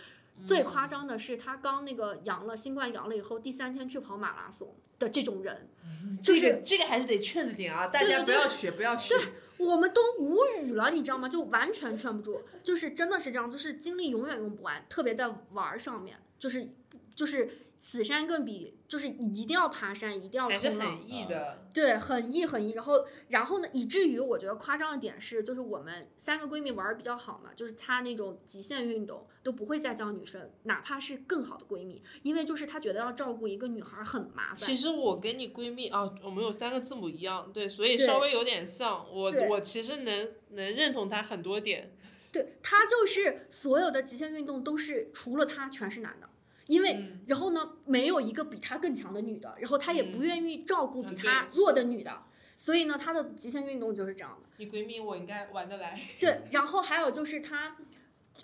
[0.46, 5.68] 最夸张的是，他刚那个阳了新冠阳了以后，第三天去跑马拉松的这种人，
[6.22, 9.14] 就这是个这个还是得劝着点啊，大家不要学，不要学。
[9.14, 9.18] 对
[9.58, 11.28] 我们都无语了，你知道吗？
[11.28, 16.68] 就完全劝不住，就是真的是这样，就是精力永远用不完，特别在玩儿上面，就是
[17.14, 17.48] 就是
[17.82, 21.64] 此山更比，就是一定要爬山，一定要冲浪，很易的。
[21.72, 22.72] 对，很易很易。
[22.72, 34.76] 然后，然后呢，以至于我觉得夸张的点是，就是我们三个闺蜜玩的比较好嘛，就是她那种极限运动都不会再叫女生，哪怕是更好的闺蜜，因为就是她觉得要照顾一个女孩很麻烦其。
[34.76, 39.06] 实我跟你闺蜜啊，我们有三个字母一样，对，所以稍微有点像。
[39.10, 41.92] 我我其实能能认同她很多点。
[42.30, 46.28] 对，她就是所有的极限运动都是除了她全是男的。
[46.70, 52.22] 因为，嗯然后呢，没有一个比她更强的女的，然后她也不嗯愿意照顾比她弱的女的，
[52.56, 54.48] 所以呢，她的极限运动就是这样的。
[54.58, 56.00] 你闺蜜我应该玩得来。
[56.20, 57.76] 对，然后还有就是她，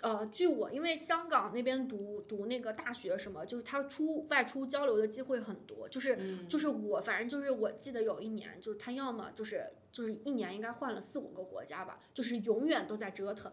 [0.01, 13.51] 呃，据我因为香港那边读读那个大学什么，就是她出外出交流的机会很多，就是、嗯就是我反正就是我记得有一年，就是她要么就是就是一年应该换了四五个国家吧，就是永远都在折腾。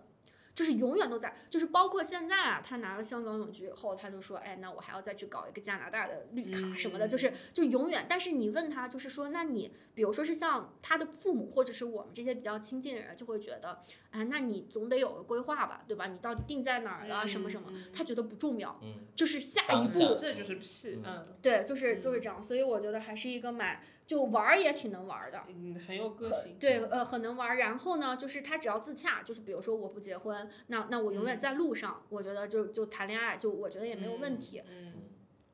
[0.55, 8.07] 就是永远都在，就是包括现在啊，他拿了香港永居以后，他就说，哎，那我还要再去搞一个加拿大的绿卡什么的，就是就永远。
[8.09, 16.07] 但是你问他，就是说，那你比如说是像他的父母或者是我们这些比较亲近的人，就会觉得，哎，那你总得有个规划吧，对吧？
[16.07, 25.43] 你到底定在哪儿了，什么什么他觉得不重要，嗯，就是下一步，这就是屁，嗯，对，就是就是这样，所以我觉得还是一个蛮就玩儿也挺能玩儿的。
[25.49, 26.57] 嗯，很有个性。
[26.61, 27.57] 对，呃，很能玩儿。
[27.57, 34.63] 然后呢，就是他只要自洽，就是比如说我不结婚，那那我永远在路上，我觉得就就谈恋爱，就我觉得也没有问题。
[34.69, 34.95] 嗯，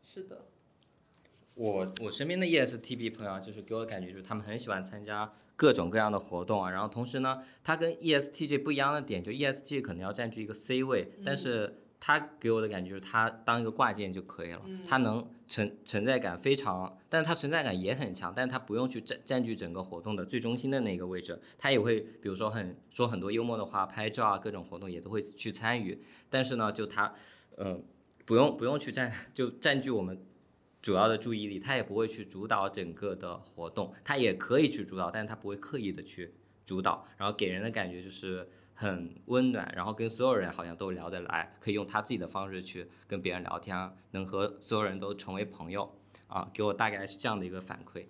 [0.02, 0.46] 是的。
[1.54, 27.12] 我我身边的 ESTP 朋友啊，就是给我的感觉就是他们很喜欢参加各种各样的活动啊，然后同时呢，他跟 ESTJ 不一样的点，就 ESTJ 可能要占据一个 C 位，但是他给我的感觉就是他当一个挂件就可以了，他能存存在感非常，但是他存在感也很强，但是他不用去占占据整个活动的最中心的那个位置，他也会比如说很说很多幽默的话，拍照啊，各种活动也都会去参与，但是呢，就他，
[27.58, 27.84] 嗯、
[28.24, 30.18] 不用不用去占 就占据我们
[30.80, 36.32] 主要的注意力，他也不会去主导整个的活动，他也可以去主导，但是他不会刻意的去
[36.64, 38.48] 主导，然后给人的感觉就是
[38.80, 43.76] 很温暖，然后跟所有人好像都聊得来，可以用他自己的方式去跟别人聊天，
[44.12, 45.94] 能和所有人都成为朋友
[46.28, 48.06] 啊，给我大概是这样的一个反馈。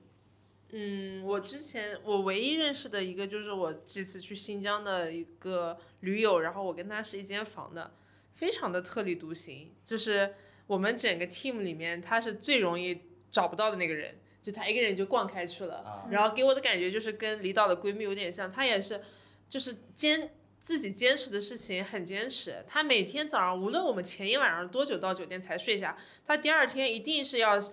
[0.68, 7.92] 嗯，我之前我唯一认识的一个就是我这次去新疆的一个驴友，然后我跟他是一间房的，
[8.34, 10.34] 非常的特立独行，就是
[10.68, 19.00] 我们整个 team 里面他是最容易找不到的那个人，就他一个人就逛开去了，然后给我的感觉就是跟李导的闺蜜有点像，她也是
[19.48, 20.30] 就是坚
[20.60, 25.96] 自己坚持的事情很坚持，他每天早上无论我们前一晚上多久到酒店才睡下，
[26.26, 27.72] 他第二天一定是要提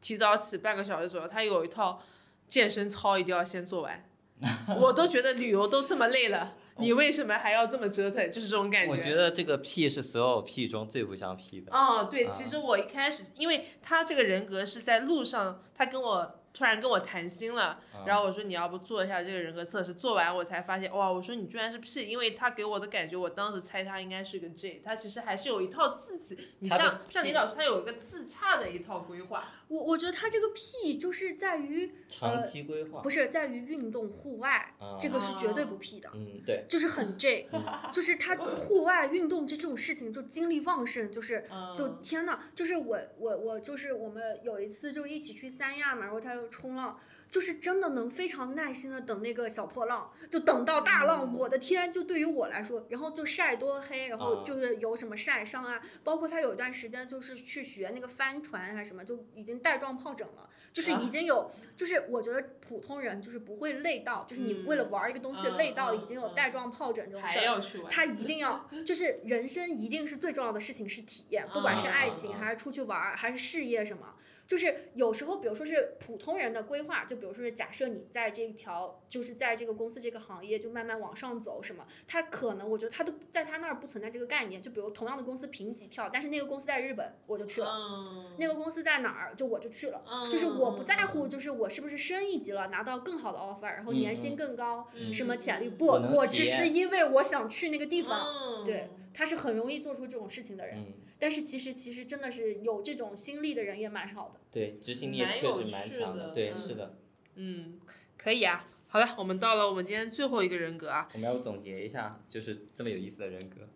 [0.00, 2.00] 提早起半个小时左右，他有一套
[2.48, 4.04] 健身操一定要先做完。
[4.78, 8.30] 我都觉得旅游都这么累了，你为什么还要这么折腾？
[8.30, 11.76] 就是这种感觉我觉得这个 P 是所有 P 中最不像 P 的。
[11.76, 33.00] 哦，对，啊其实我一开始，因为他这个人格是在路上，他跟我突然跟我谈心了，啊然后我说你要不做一下这个人格测试，做完我才发现，哇，我说你居然是 P，因为他给我的感觉，我当时猜他应该是个 J，他其实还是有一套自己，你像像李老师他有一个自洽的一套规划，我我觉得他这个 P 就是在于长期规划。
[33.02, 36.10] 不是在于运动户外，啊这个是绝对不 P 的。
[36.14, 36.64] 嗯，对。
[36.68, 37.48] 就是很 J，
[37.92, 41.44] 就是他户外运动这种事情就精力旺盛，就是
[41.76, 46.98] 就嗯天呐，就是我我我就是我们有一次就一起去三亚嘛，然后他又冲浪，
[47.30, 51.92] 就是真的能非常耐心的等那个小破浪，就等到大浪，我的天！
[51.92, 67.44] 就对于我来说，然后就晒多黑，然后啊就是有什么晒伤啊，包括他有一段时间就是去学那个帆船还是什么，就已经带状疱疹了，就是已经有，就是我觉得普通人就是不会累到，就是你为了玩一个东西嗯累到嗯已经有嗯带状疱疹这种事还儿。
[67.44, 74.14] 要去玩，他一定要， 就是人生一定是最重要的事情是体验，不管是爱情嗯还是出去玩儿还是事业什么，
[74.48, 90.02] 就是有时候，比如说是普通人的规划，就比如说是假设你在这一条，就是在这个公司这个行业就慢慢往上走什么，他可能我觉得他都在他那儿不存在这个概念，就比如同样的公司评级票，但是那个公司在日本我就去了，嗯，那个公司在哪儿就我就去了。
[90.10, 95.68] 嗯就是我不在乎，就是我是不是升一级了，拿到更好的 offer，然后年薪更高，嗯什么潜力？
[95.68, 98.26] 嗯不，我只是因为我想去那个地方。
[98.26, 104.40] 嗯对，他是很容易做出这种事情的人，嗯，但是其实其实真的是有这种心力的人也蛮少的。
[104.50, 106.98] 对，执行力蛮有确实蛮强对，的对是的。
[107.36, 107.80] 嗯，
[108.16, 108.68] 可以啊。
[108.90, 113.68] 好了，我们到了我们今天最后一个人格啊，我们要总结一下，就是这么有意思的人格，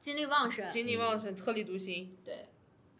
[0.00, 2.16] 精力旺盛，精力旺盛，特立独行。
[2.24, 2.46] 对，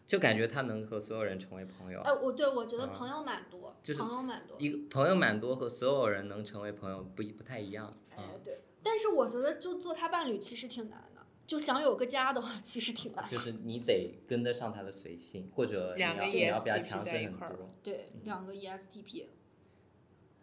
[0.05, 1.99] 就感觉他能和所有人成为朋友。
[2.01, 4.55] 呃，我对我觉得啊朋友蛮多，就是朋友蛮多。
[4.57, 11.08] 一个朋友蛮多，和所有人能成为朋友不一不太一样哎啊，，对，但是我觉得就做他伴侣其实挺难的，
[11.49, 13.31] 就想有个家的话，其实挺难的。
[13.31, 17.67] 就是你得跟得上他的随性，或者你两个要你要比他强势很在一块儿多。
[17.81, 19.25] 对，两个 E ESTP，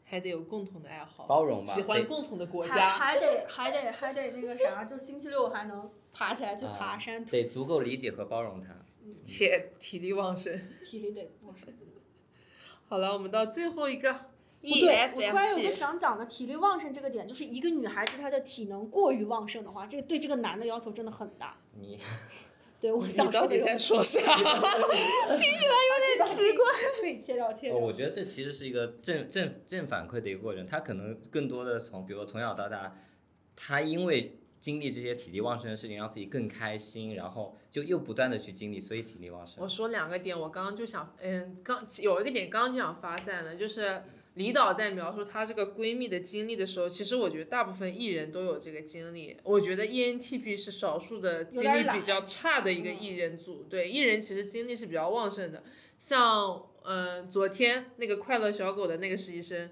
[0.03, 2.89] 还得有共同的爱好，包容吧，喜欢共同的国还家。
[2.89, 8.75] 还得还得还得那个啥，就星期六还能爬起来去爬啊山，得足够理解和包容他。
[9.25, 10.61] 且体力旺盛。
[10.85, 11.73] 体力得旺盛。
[12.89, 14.33] 好了，我们到最后一个
[14.75, 15.71] 不对，我突然有个。
[15.71, 21.59] 想讲的体力旺盛这个点，就是一个女孩子她的体能过于旺盛的话，这个对这个男的要求真的很大。
[21.75, 21.99] 你
[22.81, 24.21] 对我想说的有到底在说啥？
[24.21, 26.65] 听起来有点奇怪，
[27.01, 27.73] 可以切掉切。
[27.73, 30.65] 我觉得这其实是一个正正正反馈的一个过程。
[30.65, 32.95] 他可能更多的从，比如说从小到大，
[33.55, 39.69] 他因为经历这些体力旺盛的事情，让自己更开心，然后就又不断的去经历，所以体力旺盛我。
[39.69, 44.03] 说两个点，我刚刚就想，嗯，刚有一个点刚刚就想发散了，就是
[44.37, 49.37] 李导在描述她这个闺蜜的经历的时候，其实我觉得大部分艺人都有这个经历。
[49.45, 55.65] 我觉得 E ENTP 是少数的经历比较差的一个艺人组，对艺人其实精力是比较旺盛的。
[55.99, 59.71] 像嗯、昨天那个快乐小狗的那个实习生，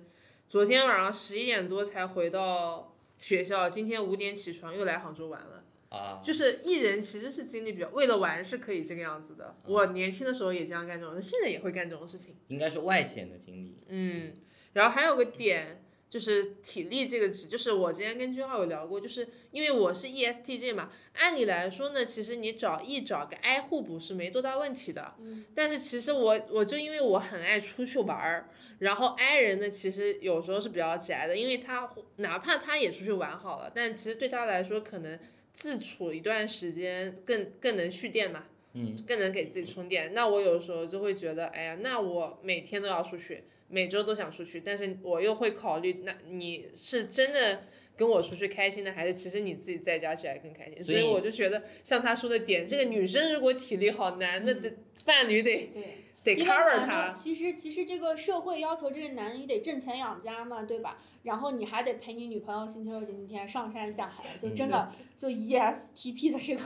[0.49, 5.65] 昨天晚上十一点多才回到学校，今天五点起床又来杭州玩了。
[5.91, 9.57] 啊，就是艺人其实是精力比较，为了玩是可以这个样子的。
[9.65, 12.35] 我年轻的时候也这样干这种事，现在也会干这种事情。
[12.49, 13.79] 应该是外显的经历。
[13.87, 14.33] 嗯，
[14.75, 25.15] 然后还有个点就是体力这个值，就是我之前跟君浩有聊过，就是因为我是 E ESTJ 嘛，按理来说呢，其实你找 E 找个 I 互补是没多大问题的。
[25.19, 28.49] 嗯但是其实我我就因为我很爱出去玩儿，
[28.79, 35.19] 然后 I 人呢其实有时候是比较宅的，因为他哪怕他也出去玩好了，但其实对他来说可能
[35.53, 38.45] 自处一段时间更更能蓄电嘛。
[38.77, 40.13] 嗯，更能给自己充电。
[40.15, 43.45] 那我有时候就会觉得，哎呀，那我每天都要出去，
[43.75, 47.65] 每周都想出去，但是我又会考虑，那你是真的
[47.97, 50.77] 跟我出去开心呢，还是其实你自己在家起来更开心？
[50.77, 54.73] 所所以以我就觉得，像他说的点，这个女生如果体力好，男的的
[55.05, 55.83] 伴侣得对。
[56.25, 57.13] 得 cover 男的他。
[57.13, 60.97] 其实其实这个社会要求这个男的你得挣钱养家嘛，对吧？
[61.25, 66.63] 然后你还得陪你女朋友星期六、星期天上山下海，就真的就 E ESTP 的这个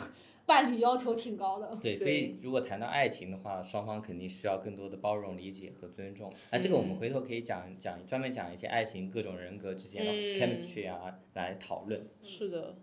[0.48, 1.70] 伴侣要求挺高的。
[1.82, 6.32] 对，所以如果谈到爱情的话，双方肯定需要更多的包容、理解和尊重。
[6.50, 12.08] 那这个我们回头可以讲讲，专门讲一些爱情各种人格之间的嗯 chemistry 啊来讨论。
[12.22, 12.76] 是的。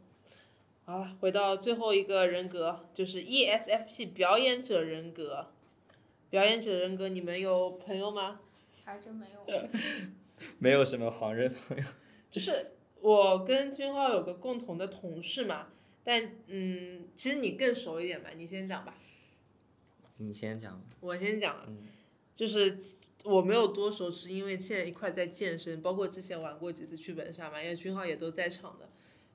[0.86, 5.48] 啊，回到最后一个人格，就是 E ESFP 表演者人格。
[6.30, 8.42] 表演者人格，你们有朋友吗？
[8.84, 9.70] 还真没有。
[10.60, 11.84] 没有什么黄人朋友。
[12.30, 15.70] 就是我跟君浩有个共同的同事嘛，
[16.06, 18.96] 但嗯，其实你更熟一点吧，你先讲吧，
[20.18, 20.82] 你先讲。
[21.02, 21.84] 我先讲啊，嗯
[22.36, 22.78] 就是
[23.24, 28.88] 我没有多熟，是因为现在一块在健身，包括之前玩过几次剧本杀嘛，因为君浩也都在场的。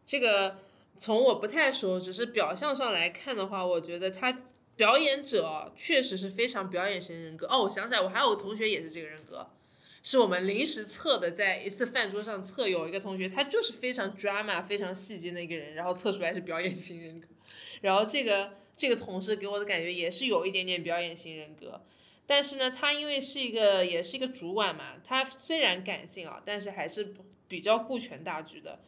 [0.06, 0.58] 这个
[0.96, 4.42] 从我不太熟，只是表象上来看的话，我觉得他
[4.76, 7.46] 表演者确实是非常表演型人格。
[7.48, 9.50] 哦，我想起来，我还有个同学也是这个人格。
[10.02, 17.28] 是我们临时测的，在一次饭桌上测，有一个同学他就是非常 drama、非常戏精的一个人，然后测出来是表演型人格。
[17.82, 21.82] 然后这个这个同事给我的感觉也是有一点点表演型人格，
[22.26, 27.14] 但是呢，他因为是一个也是一个主管嘛，他虽然感性啊，但是还是
[27.46, 28.80] 比较顾全大局的。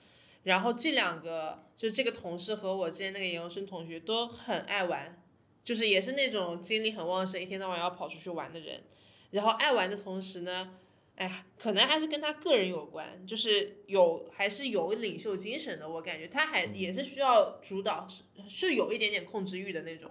[0.44, 5.22] 然后这两个就这个同事和我之前那个研究生同学都很爱玩，
[5.62, 8.82] 就是也是那种精力很旺盛，一天到晚要跑出去玩的人。
[9.30, 10.74] 然后爱玩的同时呢，
[11.16, 20.10] 哎呀，可能还是跟他个人有关，就是有还是有领袖精神的，我感觉他还也是需要主导，是是有一点点控制欲的那种。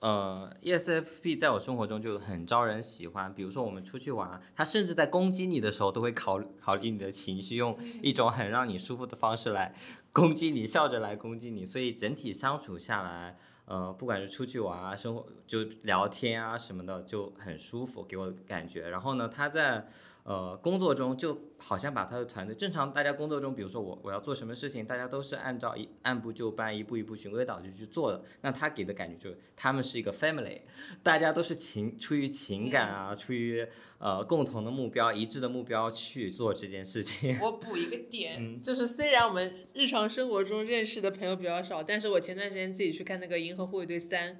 [0.00, 3.32] 呃，ESFP 在我生活中就很招人喜欢。
[3.34, 9.74] 比如说我们出去玩，他甚至在攻击你的时候都会考考虑你的情绪，用一种很让你舒服的方式来
[10.10, 11.66] 攻击你，笑着来攻击你。
[11.66, 13.36] 所以整体相处下来，
[13.66, 18.88] 呃，不管是出去玩啊，生活就聊天啊什么的，就很舒服，给我感觉。
[18.88, 19.86] 然后呢，他在
[20.24, 28.22] 呃工作中就好像把他的团队，正常大家工作中，比如说我我要做什么事情，大家都是按照一按部就班，一步一步循规蹈矩去做的。
[28.42, 30.60] 那他给的感觉就是他们是一个 family，
[31.02, 33.66] 大家都是情出于情感啊，出于
[33.98, 37.38] 呃共同的目标、一致的目标去做这件事情。
[37.40, 44.34] 我补一个点，嗯就是虽然我们日常生活中认识的朋友比较少，但是我前段时间自己去看那个《银河护卫队三》，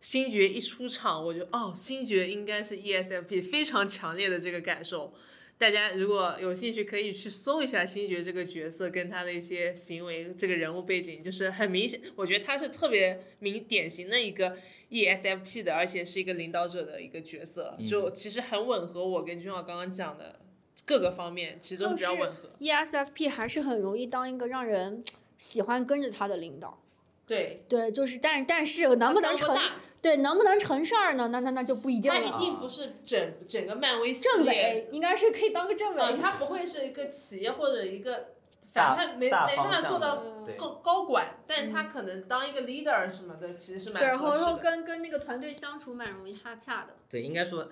[0.00, 5.12] 星爵一出场，我就哦，星爵应该是 E ESFP，非常强烈的这个感受。
[5.58, 14.58] 大家如果有兴趣，可以去搜一下星爵这个角色跟他的一些行为，这个人物背景，就是很明显，我觉得他是特别明典型的一个
[14.90, 20.40] E ESFP 的，而且是一个领导者的一个角色，就其实很吻合我跟君浩刚刚讲的
[20.84, 22.50] 各个方面，其实都是比较吻合。
[22.58, 25.02] E ESFP 还是很容易当一个让人
[25.38, 26.82] 喜欢跟着他的领导。
[27.26, 29.72] 对，对，就是但但是能不能成大？
[30.00, 31.28] 对能不能成事儿呢？
[31.28, 32.36] 那那那就不一定了他了。
[32.36, 36.00] 一定不是整整个漫威系政列，委应该是可以当个政委。
[36.00, 38.28] 嗯，他不会是一个企业或者一个，
[38.72, 40.22] 反正他没没办法做到
[40.56, 44.56] 高高管，但他可能当一个 leader 什么的，其实是蛮对，然后。
[44.58, 46.94] 跟跟那个团队相处蛮容易哈洽的。
[47.10, 47.68] 对，应该说，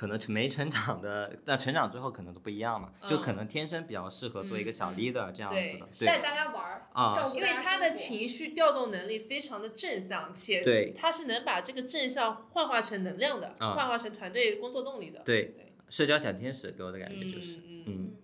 [0.00, 6.06] 可能没成长的，那成长之后可能都不一样嘛，就可能天生比较适合做一个小 leader 这样对子的。
[6.06, 15.20] 带大家玩儿，啊因为他的情绪调动能力非常的正向，且对他是能把这个正向幻化成能量的，啊幻化成团队工作动力的。
[15.22, 18.14] 对对，社交小天使给我的感觉就是，嗯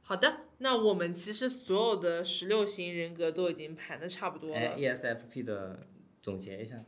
[0.00, 4.78] 好的，那我们其实所有的十六型人格都已经盘的差不多哎了。
[4.78, 5.80] ，ESFP 的
[6.22, 6.82] 总结一下。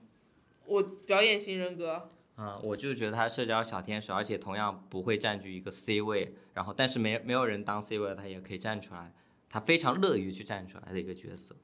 [0.64, 9.12] 我表演型人格，啊，我就觉得他社交小天使，而且同样不会占据一个 C 位，然后但是没没有人当 C 位，他也可以站出来，
[9.48, 11.56] 他非常乐于去站出来的一个角色。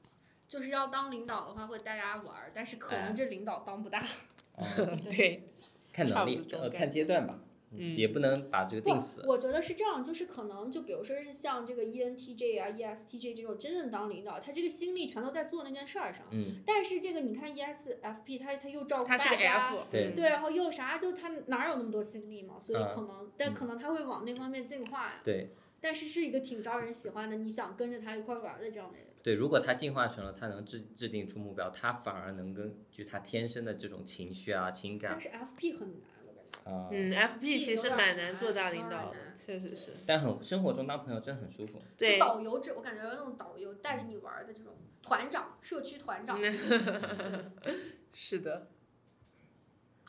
[0.47, 4.03] 就是要当领导的话，会带大家玩儿，但是可能哎这领导当不大。
[4.55, 4.65] 哎
[5.09, 5.49] 对，
[5.91, 7.39] 看能力，呃，看阶段吧。
[7.77, 16.25] 嗯也不能把这个定死。，我觉得是这样，就是可能就比如说是像这个 E ENTJ 啊、ESTJ 这种真正当领导，他这个心力全都在做那件事儿上。
[16.31, 22.55] 嗯，但是这个你看 ESFP，他他又照顾他是个大家，F，对嗯对，然后又啥，就他哪有那么多心力嘛？
[22.59, 25.21] 所以嗯可能，但可能他会往那方面进化呀。
[25.23, 25.49] 对
[25.81, 29.07] 但是是一个挺招人喜欢的，你想跟着他一块儿玩儿的这样的人。
[29.21, 36.01] 对，如果他进化成了他能制制定出目标，他反而能根据他天生的这种情绪啊、情感但是 FP 很难。
[36.63, 39.93] 啊，嗯，FP 其实蛮难做大领导的，确实是。
[40.05, 41.81] 但很生活中当朋友真的很舒服。
[41.97, 46.39] 对，导游制，我感觉那种导游带着你玩的这种团长、社区团长。
[48.13, 48.67] 是的。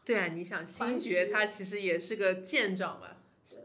[0.04, 3.16] 对啊，你想星爵他其实也是个舰长嘛，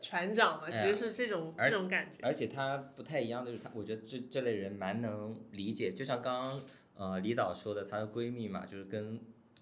[0.01, 2.25] 船长嘛，其实是这种而这种感觉。
[2.25, 6.61] 而且他不太一样的就是他，我觉得这这类人蛮能理解，就像刚刚
[6.95, 9.19] 呃李导说的，她的闺蜜嘛，就是跟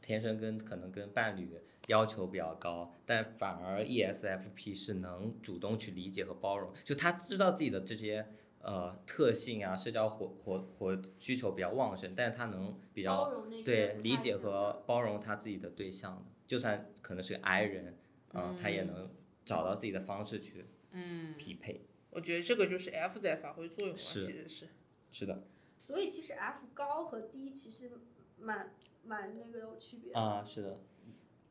[0.08, 8.26] 天生跟可能跟伴侣要求比较高，但反而 E ESFP 是能主动去理解和包容，就他知道自己的这些
[8.62, 17.98] 呃特性啊，社交活活活需求比较旺盛，但是他能比较包容那对理解和包容他自己的对象的，就算可能是个 I 人，
[18.32, 19.12] 嗯、他也能
[19.44, 21.82] 找到自己的方式去嗯，匹配。
[22.12, 24.68] 我觉得这个就是 F 在发挥作用了，是其实是。
[25.12, 25.44] 是的，
[25.78, 27.92] 所以其实 F 高和低其实
[28.40, 28.74] 蛮
[29.06, 30.20] 蛮那个有区别的。
[30.20, 30.80] 啊，是的，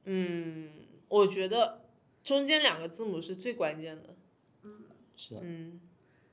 [0.05, 0.71] 嗯，
[1.09, 1.83] 我觉得
[2.23, 4.17] 中间两个字母是最关键的。
[4.63, 4.85] 嗯
[5.17, 5.81] 是的，嗯，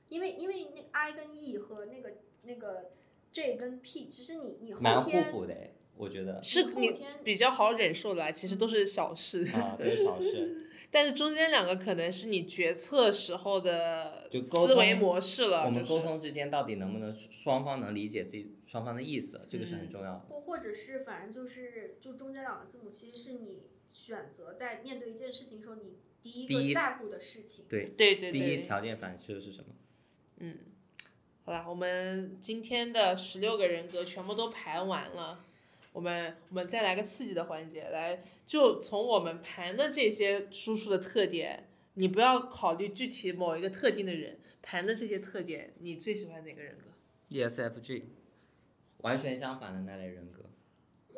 [0.08, 2.90] 因为因为那 I 跟 E 和那个那个
[3.32, 5.56] J 跟 P，其实你你蛮互后天补的，
[5.96, 9.44] 我觉得是你后天比较好忍受的啦，其实都是小事。
[9.48, 10.60] 啊，都是小事。
[10.90, 20.20] 但是中间两个可能是你决策时候的思维模式了，我们沟通之间到底能不能双方能理解自己双方的意思，这个是很重要的。
[20.28, 27.64] 或或者是反正就是就中间两个字母，其实是你选择在面对一件事情的时候，你第一个在乎的事情。
[27.68, 28.62] 对，对对第一对。
[28.62, 29.74] 条件反射是什么？
[30.38, 30.58] 嗯
[31.44, 35.44] 好啦，我们今天的十六个人格全部都排完了，
[35.92, 46.84] 我们我们再来个刺激的环节，来就从我们盘的这些输出的特点，你不要考虑具体某一个特定的人，盘的这些特点，你最喜欢哪个人格
[47.28, 48.04] ？ESFG，
[49.04, 50.42] 完全相反的那类人格。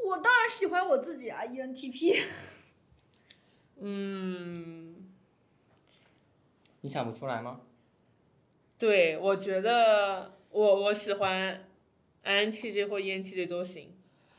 [0.04, 2.20] 我当然喜欢我自己啊，ENTP。
[3.78, 4.94] 嗯，
[6.80, 7.60] 你想不出来吗？
[8.78, 11.68] 对，我觉得我我喜欢
[12.24, 13.94] INTJ 或 ENTJ 都行，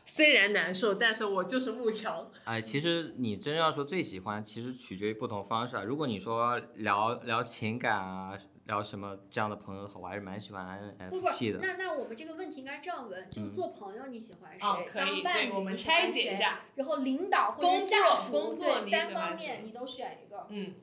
[0.05, 2.29] 虽然难受，但是我就是慕强。
[2.43, 5.83] 哎，其实你真要说最喜欢，其实取决于不同方式啊。
[5.83, 8.37] 如果你说聊聊情感啊，
[8.67, 11.59] 聊什么这样的朋友的话，我还是蛮喜欢不不 INFP，的。
[11.61, 14.91] 那那我们这个问题应该这样问：就做朋友你喜欢谁？
[14.93, 16.37] 当伴侣我们你喜欢拆解一谁。
[16.37, 16.59] 下。
[16.75, 20.45] 然后领导或者工作下属，工作对三方面你都选一个。
[20.49, 20.73] 嗯，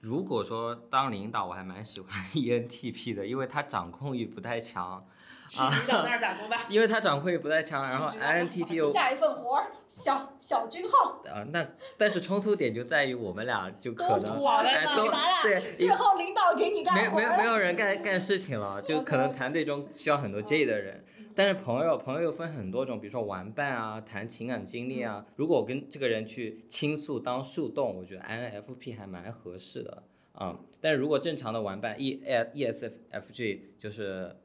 [0.00, 5.06] 如果说当领导，我还蛮喜欢 ENTP 的，因为他掌控欲不太强，
[5.48, 6.66] 去领导那儿打工吧。
[6.70, 11.66] 因为他掌控欲不太强，然后是知道的 INTP 又下一份活儿，小小军号啊，那
[11.96, 25.24] 但是冲突点就在于我们俩就可能都咱俩对最后领导给你干没没有没有人干干事情了，就可能团队中需要很多 J 的人，但是朋友朋友又分很多种，比如说玩伴啊，谈情感经历啊。
[25.36, 34.36] 如果我跟这个人去倾诉当树洞，我觉得 INFP 还蛮合适的啊、但是如果正常的玩伴 E ESFG 就是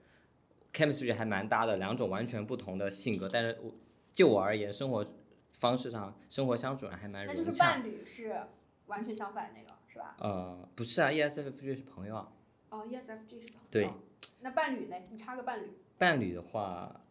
[0.74, 3.72] chemistry 还蛮搭的，两种完全不同的性格，但是我
[4.14, 5.06] 就我而言，生活
[5.52, 7.66] 方式上生活相处上还蛮那就是融洽。
[7.72, 8.36] 伴侣是
[8.88, 10.16] 完全相反那个是吧？
[10.20, 12.32] 呃，不是啊，ESFJ 是朋友啊。
[12.70, 13.68] 哦，ESFJ 是朋友。
[13.70, 13.94] 对哦
[14.42, 14.96] 那伴侣呢？
[15.12, 15.72] 你插个伴侣。
[15.98, 17.02] 伴侣的话，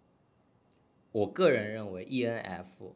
[1.12, 2.92] 我个人认为 E ENF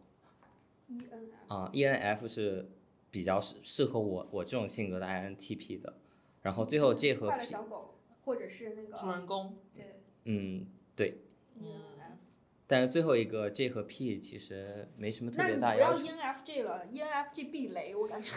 [0.90, 1.34] ENF。
[1.48, 2.68] 啊、e n f 是
[3.10, 5.94] 比较适适合我我这种性格的 INTP 的，
[6.42, 7.94] 然后最后 J 和快乐小狗，
[8.24, 9.93] 或者是那个主人公，对
[10.24, 10.66] 嗯
[10.96, 11.18] 对
[11.60, 12.16] ，ENF。
[12.66, 15.96] 但是最后一个 J 和 P 其实没什么特别那你不要大要。
[15.96, 18.32] ENFJ 了，ENFJ 避雷，我感觉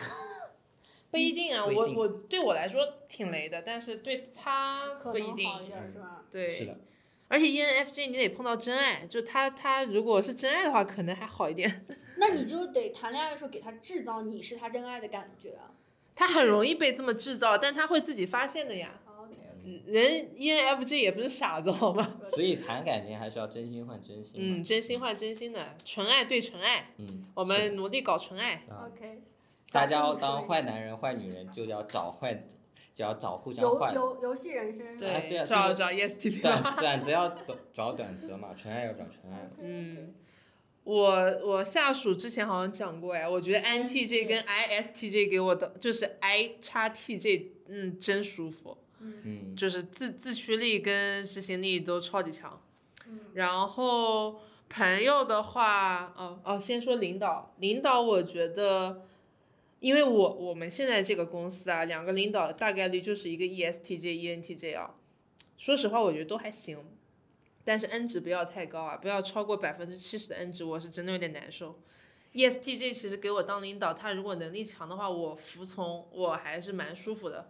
[1.10, 1.66] 不一定啊。
[1.66, 5.46] 定我我对我来说挺雷的，但是对他可不一定。
[5.46, 6.26] 能好一点是吧？
[6.30, 6.78] 对，是的，
[7.30, 11.86] 而且 E ENFJ 你得碰到真爱，就他他如果是真爱的话，可能还好一点。
[12.20, 15.72] 那你就得谈恋爱的时候给他制造你是他真爱的感觉啊。
[16.14, 19.00] 他很容易被这么制造，但他会自己发现的呀。
[19.86, 22.20] 人 E ENFJ 也不是傻子好吗？
[22.34, 24.40] 所以谈感情还是要真心换真心。
[24.42, 28.54] 嗯，真心换真心的，纯爱对纯爱，嗯，我们努力搞纯爱。
[28.70, 29.22] 啊 OK。
[29.72, 32.34] 大家要当坏男人、坏女人，就要找坏，
[32.96, 33.96] 就要找互相游坏的。
[33.96, 34.88] 游游戏人生。
[34.88, 39.50] 啊对啊找找 ESTP 短短则要短找短则嘛，纯爱要找纯爱嘛。
[39.60, 40.14] 嗯，
[40.86, 41.04] 我
[41.46, 52.62] 我下属之前好像讲过哎，我觉得 INTJ 跟 ISTJ 给我的就是 I 叉 TJ，嗯，真舒服，嗯，就是自自驱力跟执行力都超级强。
[53.08, 59.06] 嗯然后朋友的话，哦哦，先说领导，领导我觉得，
[59.80, 64.96] 因为我我们现在这个公司啊，两个领导大概率就是一个 E ESTJ、ENTJ 啊。
[65.58, 66.84] 说实话，我觉得都还行，
[67.64, 71.80] 但是 N 值不要太高啊，不要超过百分之七十的 N 值，我是真的有点难受。
[72.34, 77.50] ESTJ 其实给我当领导，他如果能力强的话，我服从，我还是蛮舒服的。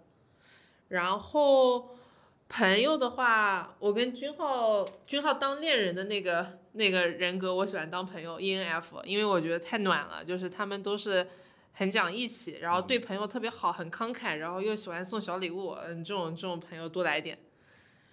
[0.90, 1.96] 然后
[2.50, 11.28] 朋友的话，我跟君浩君浩当恋人的那个那个人格，我喜欢当朋友 ENF，因为我觉得太暖了，就是他们都是
[11.74, 17.38] 很讲义气，然后对朋友特别好，很慷慨，然后又喜欢送小礼物，嗯，这种这种朋友多来点。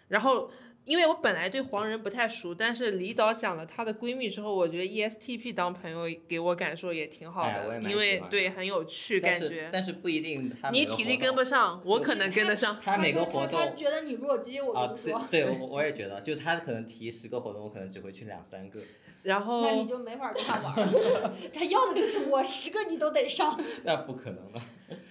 [0.09, 0.51] 然后
[0.85, 9.69] 因为我本来对黄人不太熟，但是李导讲了她的闺蜜之后，我觉得 E ESTP 当朋友给我感受也挺好的，因为对很有趣但是感觉。
[9.73, 12.79] 但是不一定你体力跟不上，我可能跟得上。
[12.83, 18.79] 他每个活动他动觉得你弱鸡，我啊，跟你说，对对，我我也觉得，就他可能提十个活动，我可能只会去两三个，
[19.23, 21.33] 然后那你就没法跟他玩儿。
[21.53, 23.59] 他要的就是我十个你都得上。
[23.85, 24.61] 那不可能吧。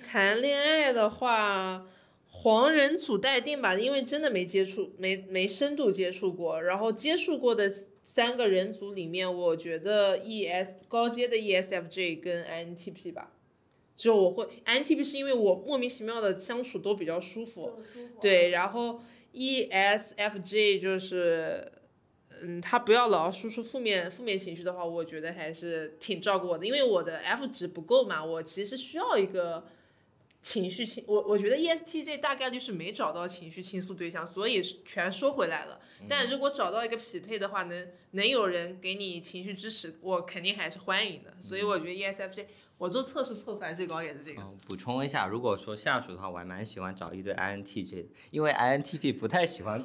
[0.03, 1.83] 谈恋爱的话，
[2.43, 6.61] 黄人组待定吧，因为真的没接触，没没深度接触过。
[6.61, 7.71] 然后接触过的
[8.03, 13.31] 三个人组里面，我觉得 ES 高阶的 E ESFJ 跟 INTP 吧。
[13.95, 17.79] 就我会 INTP 是因为我莫名其妙的相处都比较舒服，
[18.19, 18.99] 对，然后
[19.31, 21.71] E ESFJ 就是，
[22.41, 29.65] 嗯，他不要老输出负面负面情绪的话，我觉得还是挺照顾我的，因为我的 F 值不够嘛，我其实需要一个
[30.43, 35.79] 情绪倾，我我觉得 E ESTJ 大概率是没找到情绪倾诉对象，所以全收回来了。
[36.09, 41.33] 但如果找到一个匹配的话，能能有人给你情绪支持，我肯定还是欢迎的。
[41.41, 42.45] 所以我觉得 E ESFJ，
[42.77, 44.41] 我做测试测出来最高也是这个。
[44.41, 49.83] 嗯，补充一下，如果说下属的话，我还蛮喜欢找一对 INTJ 的，因为 INTP 不太喜欢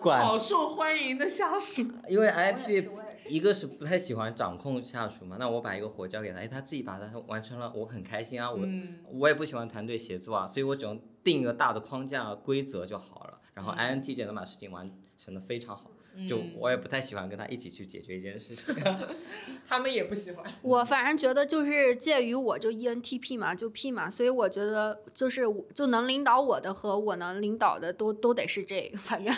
[0.00, 1.82] 管，好受欢迎的下属。
[2.08, 15.90] 因为我也是 INTP 我也是一个是不太喜欢掌控下属嘛，那我把一个活交给他，哎，他自己把它完成了，我很开心啊，我、嗯我也不喜欢团队协作啊，所以我只用定一个大的框架规则就好了，然后 INTJ 能把事情完成的非常好，
[16.28, 18.74] 就嗯我也不太喜欢跟他一起去解决一件事情。
[19.66, 20.52] 他们也不喜欢。
[20.62, 29.34] 我反正觉得就是介于我就 ENTP 嘛，就 P 嘛，所以我觉得就是我就能领导我的和我能领导的都都得是这个，反正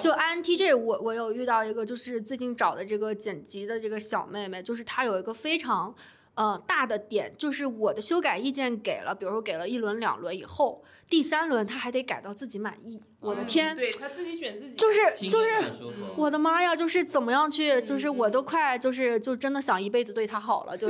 [0.00, 5.94] 就 INTJ 我我有遇到一个就是最近找的这个剪辑的这个小妹妹，就是她有一个非常。
[6.36, 13.00] 呃，大的点就是我的修改意见给了，比如说给了一轮、两轮以后，第三轮她还得改到自己满意。
[13.26, 15.48] 我的天，对他自己卷自己，就是就是。
[16.16, 20.88] 我的妈呀，就是怎么样去，就是我嗯都快就是就真的想一辈子对他好了，就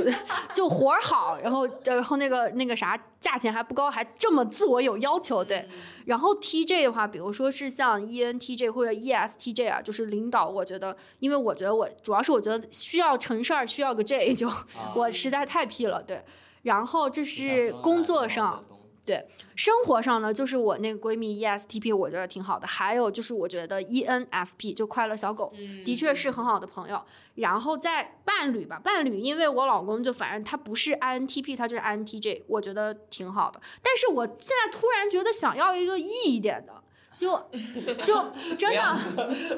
[0.53, 5.67] 就活儿好，然后然后那个那个啥价钱还不高，还这么自我有要求，对。
[6.05, 14.65] 然后 TJ 的话，比如说是像 E ENTJ 或者 ESTJ 啊，就是领导，我觉得，因为我觉得我主要是我觉得需要成事儿，需要个 J，就啊
[14.95, 16.23] 我实在太 P 了，对。
[16.63, 18.63] 然后这是工作上，
[19.07, 22.67] 对，生活上呢，就是我那个闺蜜 ESTP，我觉得挺好的。
[22.67, 27.01] 还有就是我觉得 ENFP 就快乐小狗，嗯的确是很好的朋友。
[27.35, 33.61] 然后在伴侣吧，伴侣，因为我老公就反正他不是 INTP，他就是 INTJ，我觉得挺好的。
[33.81, 36.83] 但是我现在突然觉得想要一个 E 一点的。
[37.17, 37.31] 就
[38.03, 38.97] 就真的，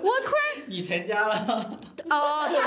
[0.01, 1.80] 我突然 你成家了，
[2.10, 2.60] 哦，对，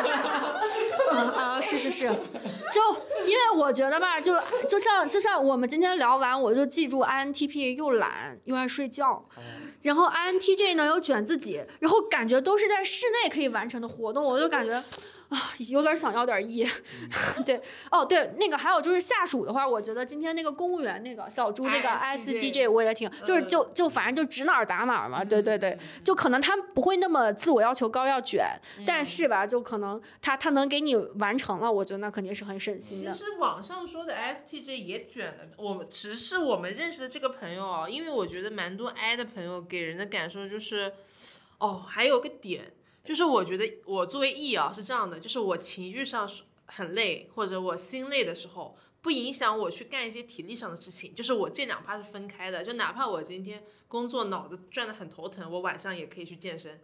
[1.12, 4.34] 嗯啊，是是是，就因为我觉得吧，就
[4.68, 9.24] 就像就像我们今天聊完，我就记住 INTP 又懒又爱睡觉，
[9.80, 14.82] 然后 INTJ 呢又卷自己，然后感觉都是在室内可以完成的活动，我就感觉。
[15.32, 16.66] 啊，有点想要点意
[17.46, 17.60] 对，
[17.90, 23.48] 哦对，那个还有就是下属的话，我觉得今天那个公务员那个小朱那个 ISTJ ISTJ 我也挺，就是嗯。
[23.48, 28.46] 就就反正就指哪儿打哪儿嘛，对对对，就可能他不会那么自我要求高要卷，
[28.86, 33.12] 但是吧，就可能他他能给你完成了，我觉得那肯定是很省心的。
[33.12, 40.92] 其实网上说的 ISTJ 也卷了，我们只是我们认识的这个朋友啊，因为我觉得蛮多 I 的朋友给人的感受就是，
[41.58, 42.72] 哦，还有个点，
[43.04, 56.80] 就是我觉得我作为 E 啊是这样的，就是我情绪上是很累或者我心累的时候，不影响我去干一些体力上的事情，就是我这两趴是分开的，就哪怕我今天工作脑子转得很头疼，我晚上也可以去健身，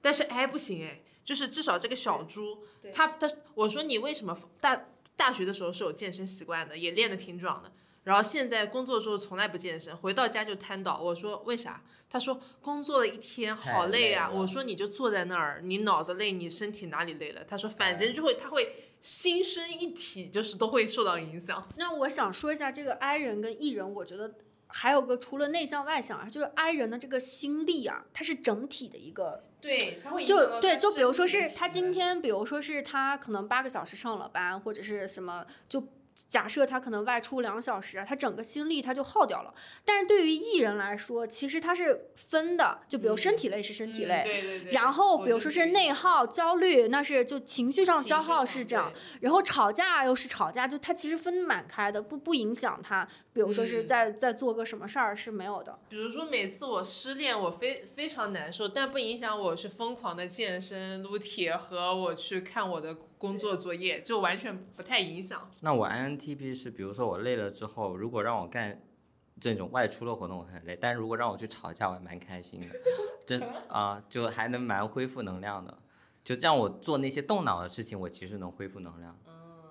[0.00, 4.86] 但是 I 不行哎，就是至少这个小猪，他他我说你为什么大
[5.16, 7.72] 大学的时候是有健身习惯的，也练得挺壮的。
[8.04, 11.00] 然后现在工作之后从来不健身，回到家就瘫倒。
[11.00, 11.82] 我说为啥？
[12.08, 14.28] 他说工作了一天好累啊。
[14.30, 17.44] 累我说你就坐在那儿，你脑子累，你身体哪里累了？
[17.44, 21.68] 他说反正就会，他会心身一体，就是都会受到影响。
[21.76, 24.34] 那我想说一下这个 I 人跟 E 人，我觉得
[24.68, 35.88] 还有个除了内向外向啊，就是 I 人的这个心力啊，它是整体的一个对，他会就对，就比如说是他今天，比如说是他可能八个小时上了班，或者是什么，就
[36.28, 39.52] 假设他可能外出两小时啊，他整个心力他就耗掉了。
[39.84, 44.72] 但是对于艺人来说，其实他是分的，就比如身体累是身体累，嗯对对对。
[44.72, 48.90] 然后比如说是内耗、焦虑，那是就情绪上消耗是这样，
[49.20, 53.06] 然后吵架又是吵架，就他其实分蛮开的，不不影响他。
[53.32, 55.78] 比如说是嗯在在做个什么事儿是没有的。
[55.90, 65.50] 比如说每次我失恋，我非非常难受，但不影响我去疯狂的健身、撸铁和我去看我的工作作业，就完全不太影响。
[65.60, 68.82] 那我 INTP 是，比如说我累了之后，如果让我干
[69.40, 72.66] 这种外出的活动，我很累；但如果让我去吵架，我还蛮开心的，
[73.26, 75.78] 真啊、就还能蛮恢复能量的。
[76.24, 79.16] 就让我做那些动脑的事情，我其实能恢复能量。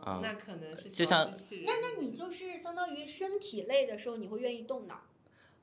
[0.08, 1.30] 嗯，那可能是就像。
[1.66, 5.02] 那那你就是相当于身体累的时候，你会愿意动脑。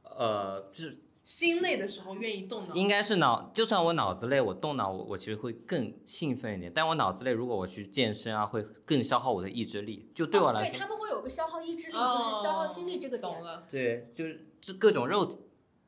[0.02, 6.72] 呃，就是心累的时候愿意动脑，应该是脑，就算我脑子累，我动脑，我我其实会更兴奋一点。
[6.74, 10.10] 但我脑子累，如果我去健身啊，会更消耗我的意志力。
[10.14, 13.44] 就对我哦来说，对他们会有个消耗意志力，哦就是消耗心力这个点懂。
[13.44, 13.64] 了。
[13.70, 15.38] 对，就是这各种肉体，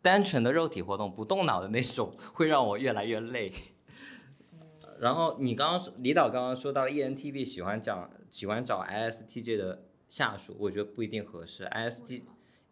[0.00, 3.52] 单纯的肉体活动，不动脑的那种，会让我越来越累。
[5.00, 11.64] 然后你刚刚说，李导刚刚说到 ENTP 喜欢讲喜欢找 ISTJ 的下属，我觉得不一定合适。
[11.64, 12.22] IST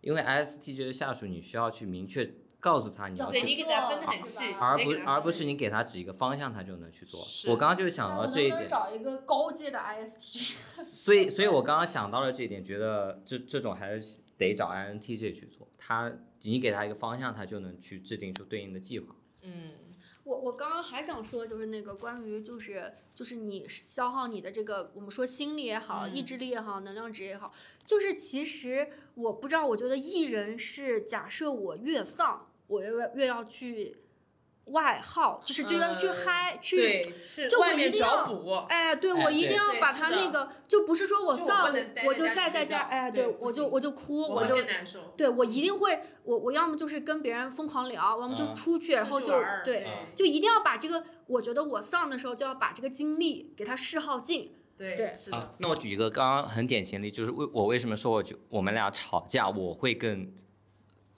[0.01, 2.33] 因为 ISTJ 的下属，你需要去明确
[2.63, 7.21] 告诉他你要去对你给他分得很细，而不而不是你给他指一个方向，他就能去做。
[7.51, 10.53] 我刚刚就是想到这一点，找一个高阶的 ISTJ？
[10.95, 15.67] 所以所以我刚刚想到了这一点，觉得这这种还是得找 INTJ 去做。
[15.77, 19.17] 他你给他一个方向，他就能去制定出对应的计划。
[19.43, 19.73] 嗯，
[20.23, 27.53] 我我刚刚还想说，就是那个关于就是就是你消耗你的这个，我们说心力也好，嗯意志力也好，能量值也好，
[27.85, 33.99] 就是其实我不知道，我觉得艺人是假设我越丧，我越越要去
[34.67, 37.03] 外耗，就是就要去呃嗨、去
[37.51, 38.53] 就我一定要找补。
[38.69, 41.75] 哎，对哎我一定要把他那个，就不是说我丧
[42.07, 45.15] 我就在在在家，觉哎，对不我就我就哭，我我就难受。
[45.17, 49.33] 对我一定会，我我要么就是跟别人疯狂聊，要么就嗯出去，然后就
[49.65, 54.55] 对，嗯就一定要把这个，我觉得我丧的时候就要把这个精力给它释耗尽。
[54.79, 60.33] 对对是的啊，，那我举一个刚刚很典型的例子，就是为我为什么说我就我们俩吵架，我会更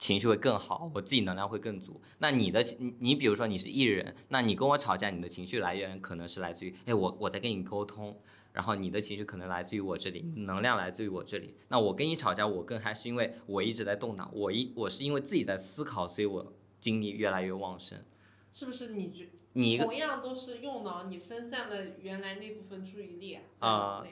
[0.05, 1.99] 情绪会更好，我自己能量会更足。
[2.19, 8.15] 那你的你你比如说你是艺人，那你跟我吵架，你的情绪来源可能是来自于，哎，我我在跟你沟通，
[8.53, 11.55] 然后你的情绪可能来自于我这里，能量来自于我这里。
[11.69, 17.97] 那我跟你吵架，我更还是因为我一直在动脑，我一我是因为自己在思考，所以我精力越来越旺盛。
[18.53, 24.05] 是不是你觉你同样都是用脑，你分散了原来那部分注意力啊。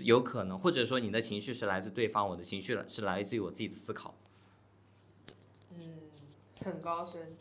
[0.00, 4.18] 有可能，或者说你的情绪是来自对方，我的情绪是来自于我自己的思考。
[6.66, 7.36] 嗯，很高深。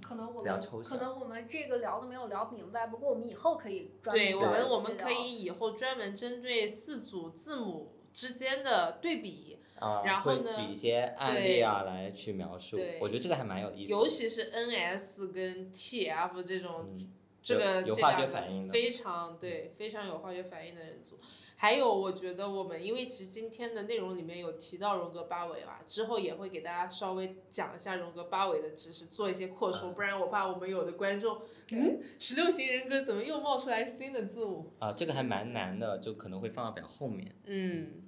[0.00, 13.98] 可能我们可能我们这个聊的没有聊明白，不过我们以后可以专对我们，我们可以以后专门针对四组字母之间的对比，啊，然后呢举一些案例啊来去描述对，我觉得这个还蛮有意思的。
[13.98, 21.18] 尤其是 NS 跟 TF 这种，嗯这个有化学这两个反应的非常对，非常有化学反应的人组。
[21.60, 31.38] 还有，我觉得我们因为其实今天的内容里面有提到荣格八维嘛，之后也会给大家稍微讲一下荣格八维的知识，做一些扩充，不然我怕我们有的观众，
[31.72, 34.72] 嗯，十六型人格怎么又冒出来新的字母？
[34.78, 37.34] 啊，这个还蛮难的，就可能会放到比较后面。
[37.46, 38.04] 嗯，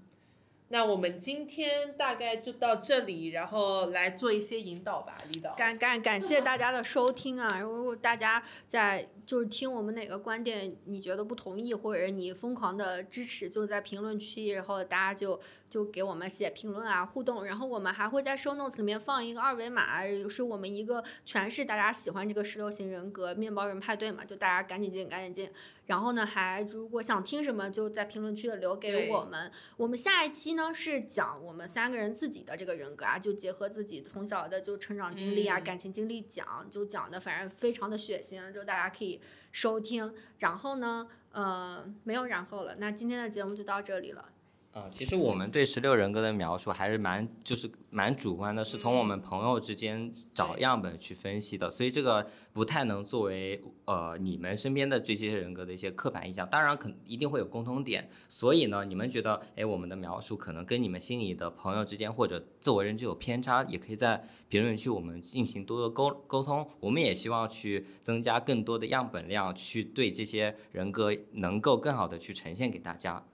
[0.68, 5.52] 那我们今天大概就到这里，然后来做一些引导吧，李导。
[5.54, 7.58] 感感感谢大家的收听啊！
[7.58, 15.38] 如果大家在就是听我们哪个观点你觉得不同意，或者你疯狂的支持，就在评论区，然后大家就
[15.70, 17.44] 就给我们写评论啊，互动。
[17.44, 25.48] 然后我们还会在 show notes 里面放一个二维码，是我们一个全是大家喜欢这个十六型人格面包人派对嘛，就大家赶紧进，赶紧进。
[25.86, 29.50] 然后呢，还如果想听什么，就在评论区里留给我们。
[29.76, 39.19] 我们下一期呢是讲我们三个人自己的这个人格啊，就结合自己从小的就成长经历啊、嗯感情经历讲，就讲的反正非常的血腥，就大家可以
[39.52, 40.14] 收听。
[40.38, 44.30] 然后呢，呃，没有然后了，那今天的节目就到这里了，
[44.72, 56.48] 啊、其实我们对十六人格的描述还是蛮就是蛮主观的，是从我们朋友之间找样本去分析的，所以这个不太能作为呃你们身边的这些人格的一些刻板印象。
[56.48, 66.70] 当然，肯一定会有共通点，所以呢，你们觉得哎我们的描述可能跟你们心里的朋友之间或者自我认知有偏差，也可以在评论区我们进行多多沟沟通。
[66.78, 73.26] 我们也希望去增加更多的样本量，去对这些人格能够更好的去呈现给大家。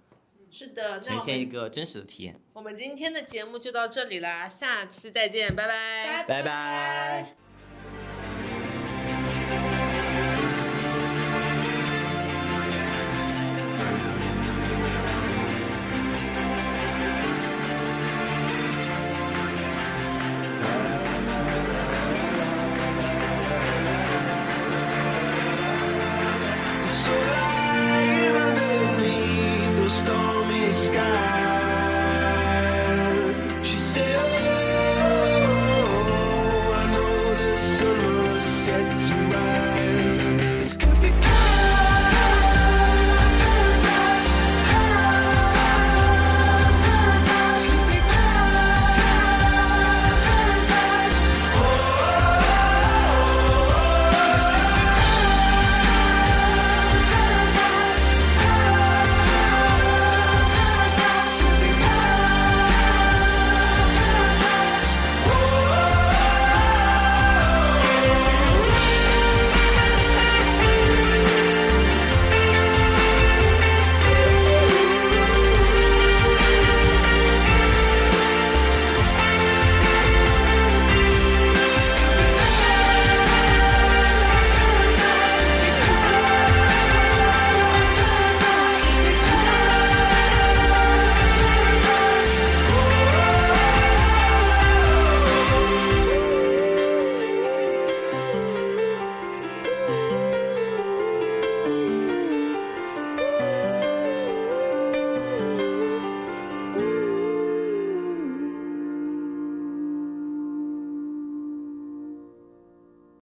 [0.57, 2.41] 是的，那呈现一个真实的体验。
[2.55, 6.24] 我们今天的节目就到这里啦，下期再见，拜拜。
[6.27, 7.45] 拜拜。